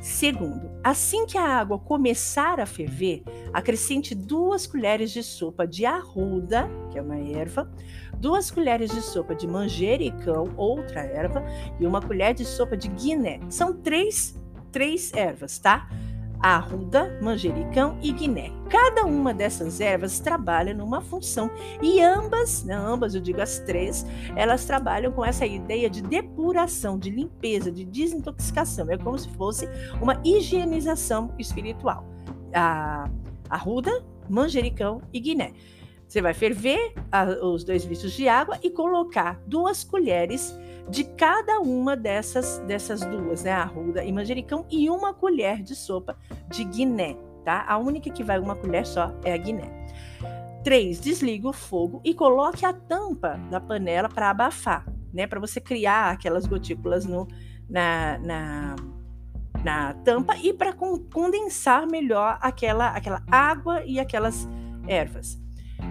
Segundo, 0.00 0.70
assim 0.84 1.24
que 1.24 1.38
a 1.38 1.60
água 1.60 1.78
começar 1.78 2.60
a 2.60 2.66
ferver, 2.66 3.22
acrescente 3.54 4.14
duas 4.14 4.66
colheres 4.66 5.10
de 5.10 5.22
sopa 5.22 5.66
de 5.66 5.86
arruda, 5.86 6.68
que 6.90 6.98
é 6.98 7.02
uma 7.02 7.18
erva, 7.18 7.70
duas 8.18 8.50
colheres 8.50 8.90
de 8.90 9.00
sopa 9.00 9.34
de 9.34 9.46
manjericão, 9.46 10.52
outra 10.58 11.00
erva, 11.00 11.42
e 11.80 11.86
uma 11.86 12.02
colher 12.02 12.34
de 12.34 12.44
sopa 12.44 12.76
de 12.76 12.88
guiné. 12.88 13.40
São 13.48 13.72
três, 13.72 14.34
três 14.70 15.10
ervas, 15.14 15.58
tá? 15.58 15.88
Arruda, 16.44 17.18
manjericão 17.22 17.98
e 18.02 18.12
guiné. 18.12 18.52
Cada 18.68 19.06
uma 19.06 19.32
dessas 19.32 19.80
ervas 19.80 20.20
trabalha 20.20 20.74
numa 20.74 21.00
função 21.00 21.50
e 21.80 22.02
ambas, 22.02 22.62
não 22.64 22.86
ambas, 22.86 23.14
eu 23.14 23.20
digo 23.22 23.40
as 23.40 23.60
três, 23.60 24.04
elas 24.36 24.66
trabalham 24.66 25.10
com 25.10 25.24
essa 25.24 25.46
ideia 25.46 25.88
de 25.88 26.02
depuração, 26.02 26.98
de 26.98 27.08
limpeza, 27.08 27.72
de 27.72 27.84
desintoxicação. 27.84 28.90
É 28.90 28.98
como 28.98 29.18
se 29.18 29.30
fosse 29.30 29.66
uma 30.02 30.20
higienização 30.22 31.32
espiritual. 31.38 32.04
A 32.52 33.08
arruda, 33.48 34.04
manjericão 34.28 35.00
e 35.14 35.20
guiné. 35.20 35.52
Você 36.06 36.20
vai 36.20 36.34
ferver 36.34 36.92
a, 37.10 37.24
os 37.24 37.64
dois 37.64 37.84
litros 37.84 38.12
de 38.12 38.28
água 38.28 38.58
e 38.62 38.68
colocar 38.70 39.40
duas 39.46 39.82
colheres 39.82 40.54
de 40.88 41.04
cada 41.04 41.60
uma 41.60 41.96
dessas, 41.96 42.58
dessas 42.60 43.00
duas, 43.00 43.44
né? 43.44 43.52
Arruda 43.52 44.04
e 44.04 44.12
manjericão, 44.12 44.66
e 44.70 44.90
uma 44.90 45.14
colher 45.14 45.62
de 45.62 45.74
sopa 45.74 46.16
de 46.48 46.64
guiné, 46.64 47.16
tá? 47.44 47.64
A 47.66 47.78
única 47.78 48.10
que 48.10 48.22
vai 48.22 48.38
uma 48.38 48.54
colher 48.54 48.86
só 48.86 49.14
é 49.24 49.32
a 49.32 49.36
guiné. 49.36 49.70
3. 50.62 51.00
Desliga 51.00 51.48
o 51.48 51.52
fogo 51.52 52.00
e 52.04 52.14
coloque 52.14 52.64
a 52.64 52.72
tampa 52.72 53.38
da 53.50 53.60
panela 53.60 54.08
para 54.08 54.30
abafar, 54.30 54.86
né? 55.12 55.26
Para 55.26 55.40
você 55.40 55.60
criar 55.60 56.10
aquelas 56.10 56.46
gotículas 56.46 57.04
no, 57.04 57.28
na, 57.68 58.18
na, 58.18 58.76
na 59.62 59.94
tampa 59.94 60.36
e 60.36 60.52
para 60.52 60.72
condensar 60.72 61.86
melhor 61.86 62.38
aquela, 62.40 62.88
aquela 62.88 63.22
água 63.30 63.82
e 63.84 63.98
aquelas 64.00 64.48
ervas. 64.86 65.38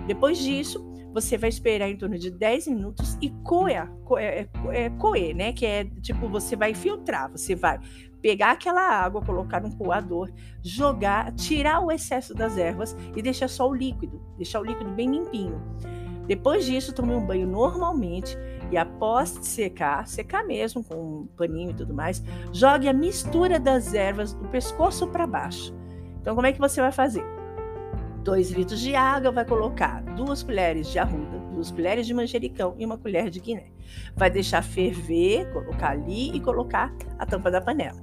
Depois 0.07 0.37
disso, 0.37 0.92
você 1.13 1.37
vai 1.37 1.49
esperar 1.49 1.89
em 1.89 1.95
torno 1.95 2.17
de 2.17 2.31
10 2.31 2.67
minutos 2.67 3.17
e 3.21 3.29
coer, 3.43 3.87
coer, 4.03 4.49
é, 4.71 4.89
coer, 4.89 5.35
né? 5.35 5.53
Que 5.53 5.65
é 5.65 5.85
tipo, 6.01 6.27
você 6.27 6.55
vai 6.55 6.73
filtrar, 6.73 7.31
você 7.31 7.55
vai 7.55 7.79
pegar 8.21 8.51
aquela 8.51 8.81
água, 8.81 9.21
colocar 9.21 9.61
num 9.61 9.71
coador, 9.71 10.31
jogar, 10.63 11.31
tirar 11.33 11.81
o 11.81 11.91
excesso 11.91 12.33
das 12.33 12.57
ervas 12.57 12.95
e 13.15 13.21
deixar 13.21 13.49
só 13.49 13.69
o 13.69 13.73
líquido, 13.73 14.21
deixar 14.37 14.61
o 14.61 14.63
líquido 14.63 14.89
bem 14.91 15.11
limpinho. 15.11 15.61
Depois 16.25 16.65
disso, 16.65 16.93
tome 16.93 17.13
um 17.13 17.25
banho 17.25 17.45
normalmente 17.45 18.37
e 18.71 18.77
após 18.77 19.29
secar, 19.41 20.07
secar 20.07 20.45
mesmo 20.45 20.83
com 20.83 20.95
um 20.95 21.27
paninho 21.37 21.71
e 21.71 21.73
tudo 21.73 21.93
mais, 21.93 22.23
jogue 22.53 22.87
a 22.87 22.93
mistura 22.93 23.59
das 23.59 23.93
ervas 23.93 24.33
do 24.33 24.47
pescoço 24.47 25.05
para 25.07 25.27
baixo. 25.27 25.75
Então, 26.21 26.33
como 26.33 26.47
é 26.47 26.53
que 26.53 26.59
você 26.59 26.79
vai 26.79 26.93
fazer? 26.93 27.23
2 28.23 28.51
litros 28.51 28.79
de 28.79 28.95
água, 28.95 29.31
vai 29.31 29.45
colocar 29.45 30.01
duas 30.15 30.41
colheres 30.41 30.87
de 30.87 30.97
arruda, 30.97 31.39
duas 31.51 31.69
colheres 31.69 32.07
de 32.07 32.13
manjericão 32.13 32.73
e 32.79 32.85
uma 32.85 32.97
colher 32.97 33.29
de 33.29 33.39
guiné. 33.39 33.67
Vai 34.15 34.29
deixar 34.29 34.63
ferver, 34.63 35.51
colocar 35.51 35.91
ali 35.91 36.35
e 36.35 36.39
colocar 36.39 36.93
a 37.19 37.25
tampa 37.25 37.51
da 37.51 37.59
panela. 37.59 38.01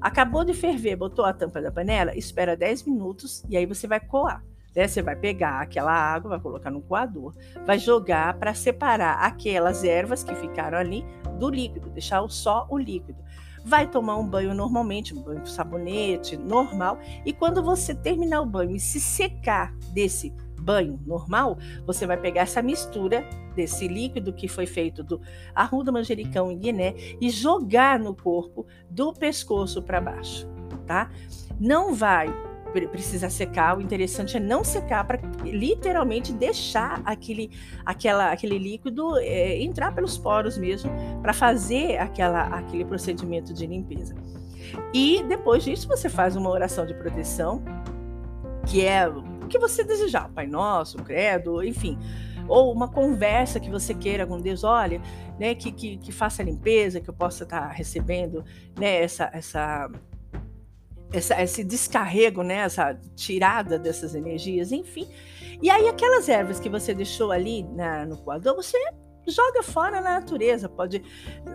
Acabou 0.00 0.44
de 0.44 0.52
ferver, 0.52 0.96
botou 0.96 1.24
a 1.24 1.32
tampa 1.32 1.60
da 1.62 1.72
panela, 1.72 2.14
espera 2.16 2.56
10 2.56 2.84
minutos 2.84 3.44
e 3.48 3.56
aí 3.56 3.64
você 3.64 3.86
vai 3.86 3.98
coar. 3.98 4.44
Né? 4.76 4.86
Você 4.86 5.00
vai 5.00 5.16
pegar 5.16 5.60
aquela 5.60 5.92
água, 5.92 6.30
vai 6.30 6.40
colocar 6.40 6.70
no 6.70 6.82
coador, 6.82 7.34
vai 7.64 7.78
jogar 7.78 8.34
para 8.34 8.52
separar 8.52 9.24
aquelas 9.24 9.84
ervas 9.84 10.22
que 10.22 10.34
ficaram 10.34 10.76
ali 10.76 11.04
do 11.38 11.48
líquido, 11.48 11.88
deixar 11.90 12.26
só 12.28 12.66
o 12.68 12.76
líquido 12.76 13.22
vai 13.64 13.86
tomar 13.86 14.16
um 14.16 14.26
banho 14.26 14.54
normalmente, 14.54 15.14
um 15.14 15.22
banho 15.22 15.40
com 15.40 15.46
sabonete 15.46 16.36
normal, 16.36 16.98
e 17.24 17.32
quando 17.32 17.62
você 17.62 17.94
terminar 17.94 18.40
o 18.40 18.46
banho 18.46 18.76
e 18.76 18.80
se 18.80 19.00
secar 19.00 19.74
desse 19.92 20.32
banho 20.60 21.00
normal, 21.04 21.58
você 21.84 22.06
vai 22.06 22.16
pegar 22.16 22.42
essa 22.42 22.62
mistura 22.62 23.28
desse 23.54 23.88
líquido 23.88 24.32
que 24.32 24.48
foi 24.48 24.66
feito 24.66 25.02
do 25.02 25.20
arruda, 25.54 25.92
manjericão 25.92 26.50
e 26.50 26.56
guiné 26.56 26.94
e 27.20 27.28
jogar 27.30 27.98
no 27.98 28.14
corpo 28.14 28.66
do 28.88 29.12
pescoço 29.12 29.82
para 29.82 30.00
baixo, 30.00 30.46
tá? 30.86 31.10
Não 31.60 31.94
vai 31.94 32.32
precisa 32.72 33.28
secar. 33.30 33.76
O 33.76 33.80
interessante 33.80 34.36
é 34.36 34.40
não 34.40 34.64
secar 34.64 35.04
para 35.06 35.20
literalmente 35.44 36.32
deixar 36.32 37.02
aquele, 37.04 37.50
aquela, 37.84 38.32
aquele 38.32 38.58
líquido 38.58 39.18
é, 39.18 39.60
entrar 39.62 39.94
pelos 39.94 40.18
poros 40.18 40.58
mesmo 40.58 40.90
para 41.20 41.32
fazer 41.32 41.98
aquela, 41.98 42.44
aquele 42.44 42.84
procedimento 42.84 43.52
de 43.52 43.66
limpeza. 43.66 44.14
E 44.92 45.22
depois 45.24 45.64
disso 45.64 45.86
você 45.86 46.08
faz 46.08 46.36
uma 46.36 46.50
oração 46.50 46.86
de 46.86 46.94
proteção, 46.94 47.62
que 48.66 48.84
é 48.84 49.08
o 49.08 49.46
que 49.48 49.58
você 49.58 49.84
desejar, 49.84 50.30
Pai 50.30 50.46
Nosso, 50.46 50.98
Credo, 50.98 51.62
enfim 51.62 51.98
ou 52.48 52.72
uma 52.72 52.88
conversa 52.88 53.60
que 53.60 53.70
você 53.70 53.94
queira 53.94 54.26
com 54.26 54.38
Deus, 54.38 54.64
olha, 54.64 55.00
né, 55.38 55.54
que, 55.54 55.72
que, 55.72 55.96
que 55.96 56.12
faça 56.12 56.42
a 56.42 56.44
limpeza, 56.44 57.00
que 57.00 57.08
eu 57.08 57.14
possa 57.14 57.44
estar 57.44 57.68
recebendo 57.68 58.44
né, 58.78 59.02
essa, 59.02 59.30
essa 59.32 59.90
essa, 61.12 61.40
esse 61.42 61.62
descarrego, 61.62 62.42
né, 62.42 62.56
essa 62.56 62.98
tirada 63.14 63.78
dessas 63.78 64.14
energias, 64.14 64.72
enfim. 64.72 65.08
E 65.60 65.70
aí 65.70 65.88
aquelas 65.88 66.28
ervas 66.28 66.58
que 66.58 66.68
você 66.68 66.94
deixou 66.94 67.30
ali 67.30 67.62
na, 67.62 68.04
no 68.06 68.16
coador, 68.16 68.56
você 68.56 68.78
joga 69.26 69.62
fora 69.62 70.00
na 70.00 70.20
natureza, 70.20 70.68
pode, 70.68 71.02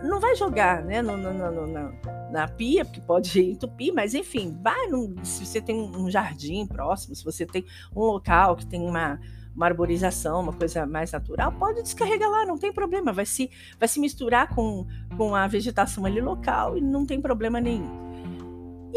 não 0.04 0.20
vai 0.20 0.34
jogar, 0.34 0.82
né, 0.82 1.02
no, 1.02 1.16
no, 1.16 1.32
no, 1.32 1.66
na, 1.66 1.92
na 2.30 2.48
pia, 2.48 2.84
porque 2.84 3.00
pode 3.00 3.40
entupir, 3.50 3.92
mas 3.92 4.14
enfim, 4.14 4.56
vai, 4.62 4.86
num, 4.86 5.14
se 5.22 5.44
você 5.44 5.60
tem 5.60 5.76
um 5.76 6.10
jardim 6.10 6.66
próximo, 6.66 7.14
se 7.14 7.24
você 7.24 7.44
tem 7.44 7.64
um 7.94 8.00
local 8.00 8.56
que 8.56 8.64
tem 8.64 8.80
uma, 8.80 9.20
uma 9.54 9.66
arborização, 9.66 10.40
uma 10.40 10.52
coisa 10.52 10.86
mais 10.86 11.12
natural, 11.12 11.52
pode 11.52 11.82
descarregar 11.82 12.30
lá, 12.30 12.46
não 12.46 12.56
tem 12.56 12.72
problema, 12.72 13.12
vai 13.12 13.26
se, 13.26 13.50
vai 13.78 13.88
se 13.88 14.00
misturar 14.00 14.54
com, 14.54 14.86
com 15.16 15.34
a 15.34 15.46
vegetação 15.46 16.06
ali 16.06 16.20
local 16.20 16.78
e 16.78 16.80
não 16.80 17.04
tem 17.04 17.20
problema 17.20 17.60
nenhum. 17.60 18.07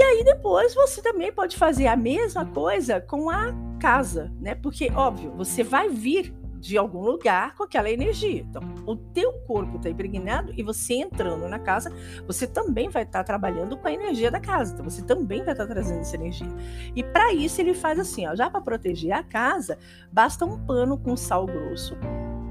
E 0.01 0.03
aí 0.03 0.23
depois 0.23 0.73
você 0.73 0.99
também 0.99 1.31
pode 1.31 1.55
fazer 1.55 1.85
a 1.85 1.95
mesma 1.95 2.43
coisa 2.43 2.99
com 2.99 3.29
a 3.29 3.53
casa, 3.79 4.31
né? 4.41 4.55
Porque 4.55 4.91
óbvio, 4.91 5.31
você 5.37 5.61
vai 5.61 5.89
vir 5.89 6.33
de 6.59 6.75
algum 6.75 7.01
lugar 7.01 7.53
com 7.53 7.61
aquela 7.61 7.87
energia. 7.87 8.41
Então, 8.41 8.63
o 8.87 8.95
teu 8.95 9.31
corpo 9.45 9.77
está 9.77 9.91
impregnado 9.91 10.51
e 10.57 10.63
você 10.63 10.95
entrando 10.95 11.47
na 11.47 11.59
casa, 11.59 11.93
você 12.25 12.47
também 12.47 12.89
vai 12.89 13.03
estar 13.03 13.19
tá 13.19 13.23
trabalhando 13.23 13.77
com 13.77 13.87
a 13.87 13.93
energia 13.93 14.31
da 14.31 14.39
casa. 14.39 14.73
Então, 14.73 14.89
você 14.89 15.03
também 15.03 15.43
vai 15.43 15.53
estar 15.53 15.67
tá 15.67 15.71
trazendo 15.71 15.99
essa 15.99 16.15
energia. 16.15 16.49
E 16.95 17.03
para 17.03 17.31
isso 17.31 17.61
ele 17.61 17.75
faz 17.75 17.99
assim, 17.99 18.25
ó, 18.25 18.35
já 18.35 18.49
para 18.49 18.59
proteger 18.59 19.11
a 19.11 19.21
casa, 19.21 19.77
basta 20.11 20.43
um 20.45 20.65
pano 20.65 20.97
com 20.97 21.15
sal 21.15 21.45
grosso 21.45 21.95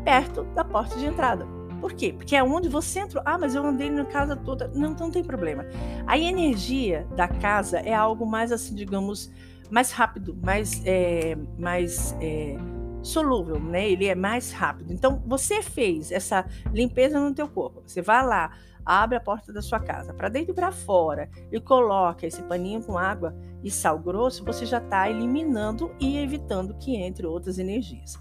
perto 0.05 0.45
da 0.55 0.63
porta 0.63 0.97
de 0.97 1.05
entrada. 1.05 1.60
Por 1.81 1.95
quê? 1.95 2.13
Porque 2.13 2.37
é 2.37 2.43
onde 2.43 2.69
você 2.69 3.01
entrou. 3.01 3.23
Ah, 3.27 3.39
mas 3.39 3.55
eu 3.55 3.65
andei 3.65 3.91
na 3.91 4.05
casa 4.05 4.37
toda. 4.37 4.69
Não, 4.75 4.91
não 4.91 5.11
tem 5.11 5.25
problema. 5.25 5.65
A 6.07 6.19
energia 6.19 7.07
da 7.17 7.27
casa 7.27 7.79
é 7.79 7.95
algo 7.95 8.27
mais 8.27 8.53
assim, 8.53 8.75
digamos, 8.75 9.33
mais 9.71 9.91
rápido, 9.91 10.37
mais, 10.43 10.83
é, 10.85 11.37
mais 11.59 12.15
é, 12.21 12.57
solúvel, 13.03 13.59
né? 13.59 13.91
Ele 13.91 14.07
é 14.07 14.15
mais 14.15 14.53
rápido. 14.53 14.93
Então, 14.93 15.23
você 15.27 15.63
fez 15.63 16.13
essa 16.13 16.45
limpeza 16.73 17.19
no 17.19 17.35
teu 17.35 17.49
corpo. 17.49 17.83
Você 17.87 18.03
vai 18.03 18.25
lá, 18.25 18.53
abre 18.85 19.17
a 19.17 19.21
porta 19.21 19.53
da 19.53 19.63
sua 19.63 19.81
casa, 19.81 20.13
para 20.13 20.29
dentro 20.29 20.53
e 20.53 20.55
para 20.55 20.73
fora, 20.73 21.31
e 21.51 21.61
coloca 21.61 22.27
esse 22.27 22.43
paninho 22.43 22.83
com 22.83 22.99
água 22.99 23.35
e 23.63 23.71
sal 23.71 23.99
grosso, 23.99 24.45
você 24.45 24.65
já 24.65 24.79
está 24.79 25.09
eliminando 25.09 25.95
e 26.01 26.19
evitando 26.19 26.75
que 26.75 26.97
entre 26.97 27.27
outras 27.27 27.59
energias. 27.59 28.19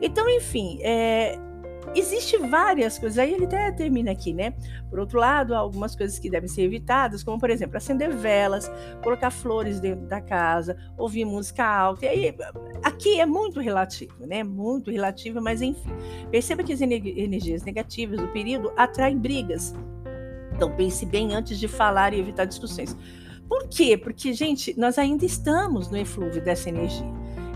Então, 0.00 0.28
enfim, 0.28 0.78
é, 0.82 1.38
Existe 1.94 2.36
várias 2.38 2.98
coisas, 2.98 3.18
aí 3.18 3.34
ele 3.34 3.44
até 3.44 3.70
termina 3.72 4.10
aqui, 4.10 4.32
né? 4.32 4.54
Por 4.90 4.98
outro 4.98 5.18
lado, 5.18 5.54
há 5.54 5.58
algumas 5.58 5.94
coisas 5.94 6.18
que 6.18 6.30
devem 6.30 6.48
ser 6.48 6.62
evitadas, 6.62 7.22
como 7.22 7.38
por 7.38 7.50
exemplo, 7.50 7.76
acender 7.76 8.12
velas, 8.12 8.70
colocar 9.02 9.30
flores 9.30 9.80
dentro 9.80 10.06
da 10.06 10.20
casa, 10.20 10.76
ouvir 10.96 11.24
música 11.24 11.64
alta. 11.64 12.06
E 12.06 12.08
aí, 12.08 12.34
aqui 12.82 13.20
é 13.20 13.26
muito 13.26 13.60
relativo, 13.60 14.26
né? 14.26 14.42
Muito 14.42 14.90
relativo, 14.90 15.40
mas 15.40 15.62
enfim. 15.62 15.90
Perceba 16.30 16.62
que 16.62 16.72
as 16.72 16.80
energias 16.80 17.62
negativas 17.62 18.20
do 18.20 18.28
período 18.28 18.72
atraem 18.76 19.18
brigas. 19.18 19.74
Então 20.54 20.74
pense 20.74 21.04
bem 21.04 21.34
antes 21.34 21.58
de 21.58 21.68
falar 21.68 22.12
e 22.12 22.20
evitar 22.20 22.44
discussões. 22.44 22.96
Por 23.48 23.68
quê? 23.68 23.96
Porque, 23.96 24.32
gente, 24.32 24.78
nós 24.78 24.98
ainda 24.98 25.24
estamos 25.24 25.90
no 25.90 25.96
eflúvio 25.96 26.42
dessa 26.42 26.68
energia. 26.68 27.06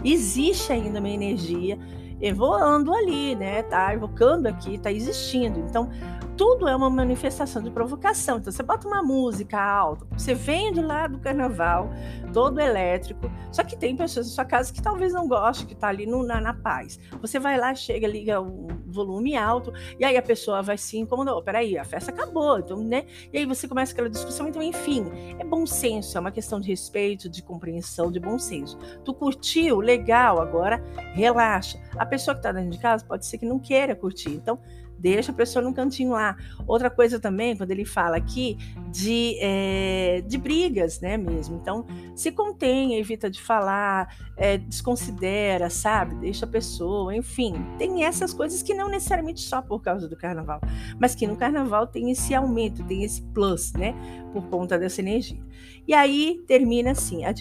Existe 0.05 0.73
ainda 0.73 1.01
uma 1.01 1.09
energia 1.09 1.79
evoando 2.21 2.93
ali, 2.93 3.35
né? 3.35 3.63
Tá 3.63 3.95
evocando 3.95 4.49
aqui, 4.49 4.79
tá 4.79 4.91
existindo. 4.91 5.59
Então, 5.61 5.91
tudo 6.39 6.69
é 6.69 6.77
uma 6.77 6.89
manifestação 6.89 7.61
de 7.61 7.69
provocação. 7.69 8.39
Então, 8.39 8.53
você 8.53 8.63
bota 8.63 8.87
uma 8.87 9.03
música 9.03 9.61
alta, 9.61 10.07
você 10.13 10.35
vem 10.35 10.73
de 10.73 10.81
lá 10.81 11.09
do 11.09 11.19
carnaval, 11.19 11.91
todo 12.33 12.61
elétrico, 12.61 13.29
só 13.51 13.65
que 13.65 13.77
tem 13.77 13.97
pessoas 13.97 14.29
na 14.29 14.33
sua 14.33 14.45
casa 14.45 14.73
que 14.73 14.81
talvez 14.81 15.13
não 15.13 15.27
gostem, 15.27 15.67
que 15.67 15.75
tá 15.75 15.89
ali 15.89 16.07
no, 16.07 16.23
na, 16.23 16.41
na 16.41 16.55
paz. 16.55 17.01
Você 17.21 17.41
vai 17.41 17.59
lá, 17.59 17.75
chega, 17.75 18.07
liga 18.07 18.41
o 18.41 18.69
volume 18.87 19.37
alto, 19.37 19.73
e 19.99 20.05
aí 20.05 20.17
a 20.17 20.23
pessoa 20.23 20.63
vai 20.63 20.79
se 20.79 20.97
incomodar. 20.97 21.43
Peraí, 21.43 21.77
a 21.77 21.85
festa 21.85 22.13
acabou, 22.13 22.61
então, 22.61 22.79
né? 22.79 23.05
E 23.33 23.39
aí 23.39 23.45
você 23.45 23.67
começa 23.67 23.93
aquela 23.93 24.09
discussão. 24.09 24.47
Então, 24.47 24.63
enfim, 24.63 25.07
é 25.41 25.45
bom 25.45 25.67
senso, 25.67 26.17
é 26.17 26.21
uma 26.21 26.31
questão 26.31 26.61
de 26.61 26.69
respeito, 26.69 27.29
de 27.29 27.43
compreensão, 27.43 28.13
de 28.13 28.21
bom 28.21 28.39
senso. 28.39 28.79
Tu 29.05 29.13
curtiu? 29.13 29.81
Legal, 29.81 30.41
agora 30.41 30.81
relaxa. 31.15 31.81
A 31.97 32.07
pessoa 32.07 32.37
que 32.37 32.43
tá 32.43 32.53
dentro 32.53 32.71
de 32.71 32.79
casa 32.79 33.05
pode 33.05 33.27
ser 33.27 33.39
que 33.39 33.47
não 33.47 33.59
queira 33.59 33.97
curtir. 33.97 34.31
Então, 34.31 34.61
Deixa 34.99 35.33
a 35.33 35.35
pessoa 35.35 35.63
num 35.63 35.73
cantinho 35.73 36.11
lá. 36.13 36.37
Outra 36.67 36.91
coisa 36.91 37.21
também, 37.21 37.57
quando 37.57 37.71
ele 37.71 37.85
fala 37.85 38.17
aqui 38.17 38.59
de, 38.91 39.37
é, 39.41 40.23
de 40.27 40.37
brigas, 40.39 41.01
né, 41.01 41.17
mesmo. 41.17 41.57
Então, 41.57 41.87
se 42.15 42.33
contém, 42.33 42.97
evita 42.97 43.31
de 43.31 43.41
falar, 43.41 44.15
é, 44.37 44.59
desconsidera, 44.59 45.71
sabe? 45.71 46.15
Deixa 46.17 46.45
a 46.45 46.49
pessoa, 46.49 47.15
enfim. 47.15 47.55
Tem 47.79 48.05
essas 48.05 48.33
coisas 48.35 48.63
que 48.63 48.75
não 48.75 48.89
necessariamente 48.89 49.41
só 49.41 49.63
por 49.63 49.83
causa 49.83 50.09
do 50.09 50.17
carnaval, 50.17 50.61
mas 50.99 51.15
que 51.15 51.27
no 51.27 51.37
carnaval 51.37 51.87
tem 51.87 52.11
esse 52.11 52.35
aumento, 52.35 52.85
tem 52.85 53.05
esse 53.05 53.23
plus, 53.23 53.73
né, 53.73 53.95
por 54.33 54.47
conta 54.49 54.79
dessa 54.79 55.01
energia. 55.01 55.41
E 55.89 55.95
aí 55.95 56.45
termina 56.47 56.91
assim: 56.91 57.25
a, 57.25 57.33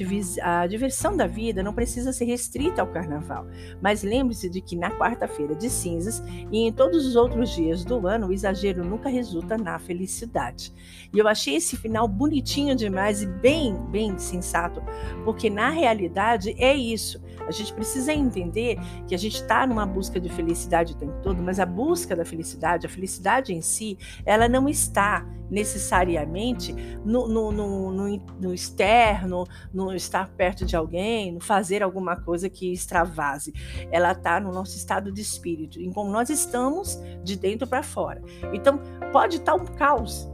a 0.62 0.68
diversão 0.68 1.18
da 1.18 1.28
vida 1.28 1.62
não 1.62 1.74
precisa 1.74 2.14
ser 2.14 2.24
restrita 2.24 2.82
ao 2.82 2.88
carnaval, 2.88 3.46
mas 3.82 4.04
lembre-se 4.04 4.50
de 4.50 4.62
que 4.62 4.74
na 4.74 4.90
quarta-feira 4.90 5.54
de 5.54 5.70
cinzas 5.70 6.24
e 6.50 6.60
em 6.60 6.72
todos 6.72 7.06
os 7.06 7.18
outros 7.18 7.50
dias 7.50 7.84
do 7.84 8.08
ano, 8.08 8.28
o 8.28 8.34
exagero 8.34 8.86
nunca 8.86 9.10
resulta 9.10 9.58
na 9.58 9.78
felicidade. 9.78 10.74
E 11.14 11.20
eu 11.20 11.28
achei 11.28 11.56
esse 11.56 11.76
final 11.76 12.08
bonitinho 12.08 12.74
demais 12.74 13.22
e 13.22 13.28
bem, 13.28 13.76
bem 13.92 14.18
sensato, 14.18 14.82
porque 15.26 15.50
na 15.50 15.70
realidade 15.70 16.56
é 16.58 16.74
isso. 16.74 17.22
A 17.48 17.52
gente 17.52 17.74
precisa 17.74 18.14
entender 18.14 18.78
que 19.08 19.16
a 19.16 19.18
gente 19.18 19.36
está 19.36 19.66
numa 19.66 19.86
busca 19.86 20.20
de 20.20 20.30
felicidade 20.30 20.94
o 20.94 20.98
tempo 20.98 21.20
todo, 21.22 21.42
mas 21.42 21.60
a 21.60 21.66
busca 21.66 22.16
da 22.16 22.26
felicidade, 22.26 22.86
a 22.86 22.90
felicidade 22.90 23.54
em 23.54 23.62
si, 23.62 23.98
ela 24.26 24.48
não 24.48 24.68
está 24.68 25.26
necessariamente 25.50 26.74
no, 27.06 27.28
no, 27.28 27.52
no, 27.52 27.92
no, 27.92 28.18
no 28.40 28.54
externo, 28.54 29.46
no 29.74 29.94
estar 29.94 30.30
perto 30.32 30.66
de 30.66 30.76
alguém, 30.76 31.32
no 31.32 31.40
fazer 31.40 31.82
alguma 31.82 32.18
coisa 32.18 32.50
que 32.50 32.72
extravase. 32.72 33.54
Ela 33.92 34.12
está 34.12 34.40
no 34.40 34.52
nosso 34.52 34.76
estado 34.76 35.12
de 35.12 35.22
espírito, 35.22 35.80
em 35.80 35.92
como 35.92 36.12
nós 36.12 36.30
estamos 36.30 37.00
de 37.24 37.38
dentro 37.38 37.68
para 37.68 37.84
fora. 37.84 38.22
Então, 38.54 38.80
pode 39.12 39.38
estar 39.38 39.54
tá 39.54 39.62
um 39.62 39.66
caos, 39.66 40.30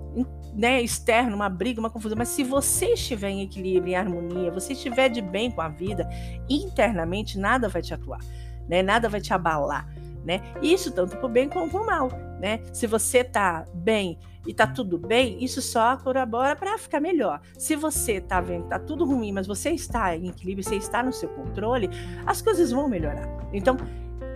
né, 0.54 0.82
externo, 0.82 1.36
uma 1.36 1.50
briga, 1.50 1.80
uma 1.80 1.90
confusão, 1.90 2.18
mas 2.18 2.30
se 2.30 2.44
você 2.44 2.94
estiver 2.94 3.30
em 3.30 3.42
equilíbrio, 3.42 3.92
em 3.92 3.96
harmonia, 3.96 4.52
você 4.52 4.74
estiver 4.74 5.10
de 5.10 5.22
bem 5.22 5.50
com 5.50 5.62
a 5.62 5.68
vida, 5.68 6.08
internamente 6.50 7.40
nada 7.40 7.68
vai 7.68 7.82
te 7.82 7.94
atuar, 7.94 8.20
né? 8.68 8.84
Nada 8.84 9.10
vai 9.10 9.20
te 9.20 9.34
abalar, 9.34 9.88
né? 10.24 10.42
Isso 10.62 10.92
tanto 10.92 11.18
para 11.18 11.30
bem 11.30 11.50
como 11.50 11.70
para 11.70 11.84
mal, 11.84 12.10
né? 12.40 12.60
Se 12.72 12.86
você 12.86 13.20
está 13.20 13.66
bem 13.74 14.20
e 14.46 14.52
está 14.52 14.68
tudo 14.68 14.98
bem, 14.98 15.44
isso 15.44 15.62
só 15.62 15.98
corrobora 15.98 16.56
para 16.56 16.78
ficar 16.78 17.00
melhor. 17.00 17.42
Se 17.58 17.76
você 17.76 18.14
está 18.14 18.40
vendo 18.40 18.64
que 18.64 18.70
tá 18.70 18.80
tudo 18.80 19.06
ruim, 19.06 19.32
mas 19.32 19.48
você 19.48 19.72
está 19.72 20.16
em 20.16 20.28
equilíbrio, 20.28 20.64
você 20.64 20.76
está 20.76 21.02
no 21.02 21.14
seu 21.14 21.30
controle, 21.30 21.90
as 22.26 22.42
coisas 22.42 22.72
vão 22.72 22.88
melhorar. 22.88 23.28
Então, 23.52 23.78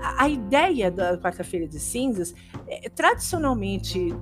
a, 0.02 0.28
ideia 0.30 0.90
da 0.90 1.18
quarta-feira 1.18 1.68
de 1.68 1.80
cinzas, 1.80 2.34
é, 2.68 2.90
tradicionalmente 2.90 4.14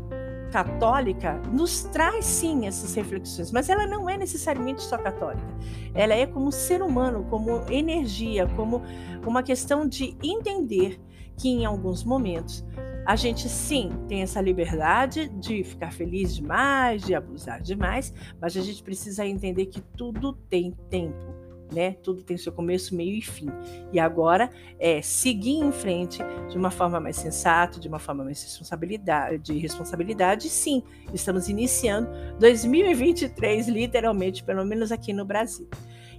católica 0.55 1.33
nos 1.51 1.83
traz 1.83 2.23
sim 2.23 2.65
essas 2.65 2.95
reflexões, 2.95 3.51
mas 3.51 3.67
ela 3.67 3.85
não 3.85 4.09
é 4.09 4.17
necessariamente 4.17 4.81
só 4.83 4.97
católica. 4.97 5.45
Ela 5.93 6.13
é 6.13 6.25
como 6.25 6.49
ser 6.49 6.81
humano, 6.81 7.25
como 7.29 7.61
energia, 7.69 8.47
como 8.55 8.81
uma 9.27 9.43
questão 9.43 9.85
de 9.85 10.15
entender 10.23 10.97
que 11.35 11.49
em 11.49 11.65
alguns 11.65 12.05
momentos 12.05 12.63
a 13.05 13.17
gente 13.17 13.49
sim 13.49 13.91
tem 14.07 14.21
essa 14.21 14.39
liberdade 14.39 15.27
de 15.27 15.61
ficar 15.61 15.91
feliz 15.91 16.33
demais, 16.33 17.03
de 17.03 17.13
abusar 17.13 17.61
demais, 17.61 18.13
mas 18.39 18.55
a 18.55 18.61
gente 18.61 18.81
precisa 18.81 19.25
entender 19.25 19.65
que 19.65 19.81
tudo 19.81 20.31
tem 20.49 20.71
tempo 20.89 21.44
né? 21.71 21.93
Tudo 22.03 22.23
tem 22.23 22.37
seu 22.37 22.51
começo, 22.51 22.95
meio 22.95 23.17
e 23.17 23.21
fim. 23.21 23.47
E 23.91 23.99
agora 23.99 24.49
é 24.79 25.01
seguir 25.01 25.57
em 25.57 25.71
frente 25.71 26.19
de 26.49 26.57
uma 26.57 26.71
forma 26.71 26.99
mais 26.99 27.15
sensata, 27.15 27.79
de 27.79 27.87
uma 27.87 27.99
forma 27.99 28.23
mais 28.23 28.41
responsabilidade, 28.41 29.37
de 29.39 29.57
responsabilidade. 29.57 30.49
Sim, 30.49 30.83
estamos 31.13 31.49
iniciando 31.49 32.09
2023 32.39 33.67
literalmente, 33.67 34.43
pelo 34.43 34.65
menos 34.65 34.91
aqui 34.91 35.13
no 35.13 35.25
Brasil. 35.25 35.67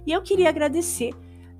E 0.05 0.11
eu 0.11 0.21
queria 0.21 0.49
agradecer 0.49 1.13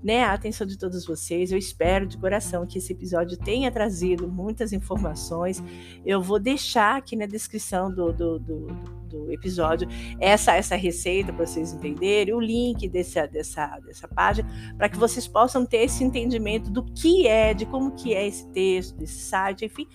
né, 0.03 0.23
a 0.23 0.33
atenção 0.33 0.65
de 0.65 0.77
todos 0.77 1.05
vocês. 1.05 1.51
Eu 1.51 1.57
espero 1.57 2.05
de 2.05 2.17
coração 2.17 2.65
que 2.65 2.77
esse 2.77 2.93
episódio 2.93 3.37
tenha 3.37 3.71
trazido 3.71 4.27
muitas 4.27 4.71
informações. 4.71 5.61
Eu 6.05 6.21
vou 6.21 6.39
deixar 6.39 6.97
aqui 6.97 7.15
na 7.15 7.25
descrição 7.25 7.91
do, 7.91 8.13
do, 8.13 8.39
do, 8.39 8.67
do 9.07 9.31
episódio 9.31 9.87
essa, 10.19 10.55
essa 10.55 10.75
receita 10.75 11.33
para 11.33 11.45
vocês 11.45 11.73
entenderem, 11.73 12.33
o 12.33 12.39
link 12.39 12.87
dessa, 12.89 13.25
dessa, 13.27 13.79
dessa 13.79 14.07
página, 14.07 14.49
para 14.77 14.89
que 14.89 14.97
vocês 14.97 15.27
possam 15.27 15.65
ter 15.65 15.85
esse 15.85 16.03
entendimento 16.03 16.69
do 16.69 16.83
que 16.83 17.27
é, 17.27 17.53
de 17.53 17.65
como 17.65 17.91
que 17.91 18.13
é 18.13 18.27
esse 18.27 18.47
texto, 18.49 18.95
desse 18.97 19.19
site, 19.19 19.65
enfim, 19.65 19.87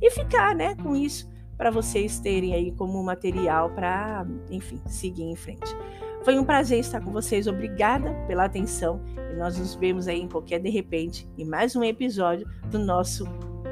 e 0.00 0.10
ficar 0.10 0.54
né, 0.54 0.74
com 0.76 0.96
isso 0.96 1.28
para 1.56 1.70
vocês 1.70 2.18
terem 2.18 2.54
aí 2.54 2.72
como 2.72 3.02
material 3.02 3.68
para, 3.70 4.26
enfim, 4.50 4.80
seguir 4.86 5.24
em 5.24 5.36
frente. 5.36 5.76
Foi 6.22 6.38
um 6.38 6.44
prazer 6.44 6.78
estar 6.78 7.00
com 7.00 7.12
vocês. 7.12 7.46
Obrigada 7.46 8.12
pela 8.26 8.44
atenção 8.44 9.00
e 9.32 9.36
nós 9.36 9.58
nos 9.58 9.74
vemos 9.74 10.06
aí 10.06 10.20
em 10.20 10.28
qualquer 10.28 10.58
de 10.60 10.70
repente 10.70 11.28
em 11.36 11.44
mais 11.44 11.74
um 11.74 11.82
episódio 11.82 12.46
do 12.70 12.78
nosso 12.78 13.26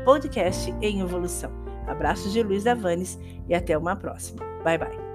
podcast 0.04 0.70
em 0.80 1.00
evolução. 1.00 1.50
Abraços 1.86 2.32
de 2.32 2.42
Luiz 2.42 2.64
Davanes 2.64 3.18
e 3.48 3.54
até 3.54 3.76
uma 3.76 3.96
próxima. 3.96 4.47
Bye 4.64 4.78
bye. 4.78 5.08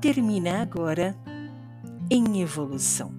Termina 0.00 0.62
agora 0.62 1.14
em 2.10 2.40
evolução. 2.40 3.12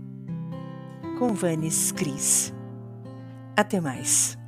Com 1.20 1.34
Vanes 1.34 1.92
Cris. 1.92 2.54
Até 3.56 3.80
mais. 3.80 4.41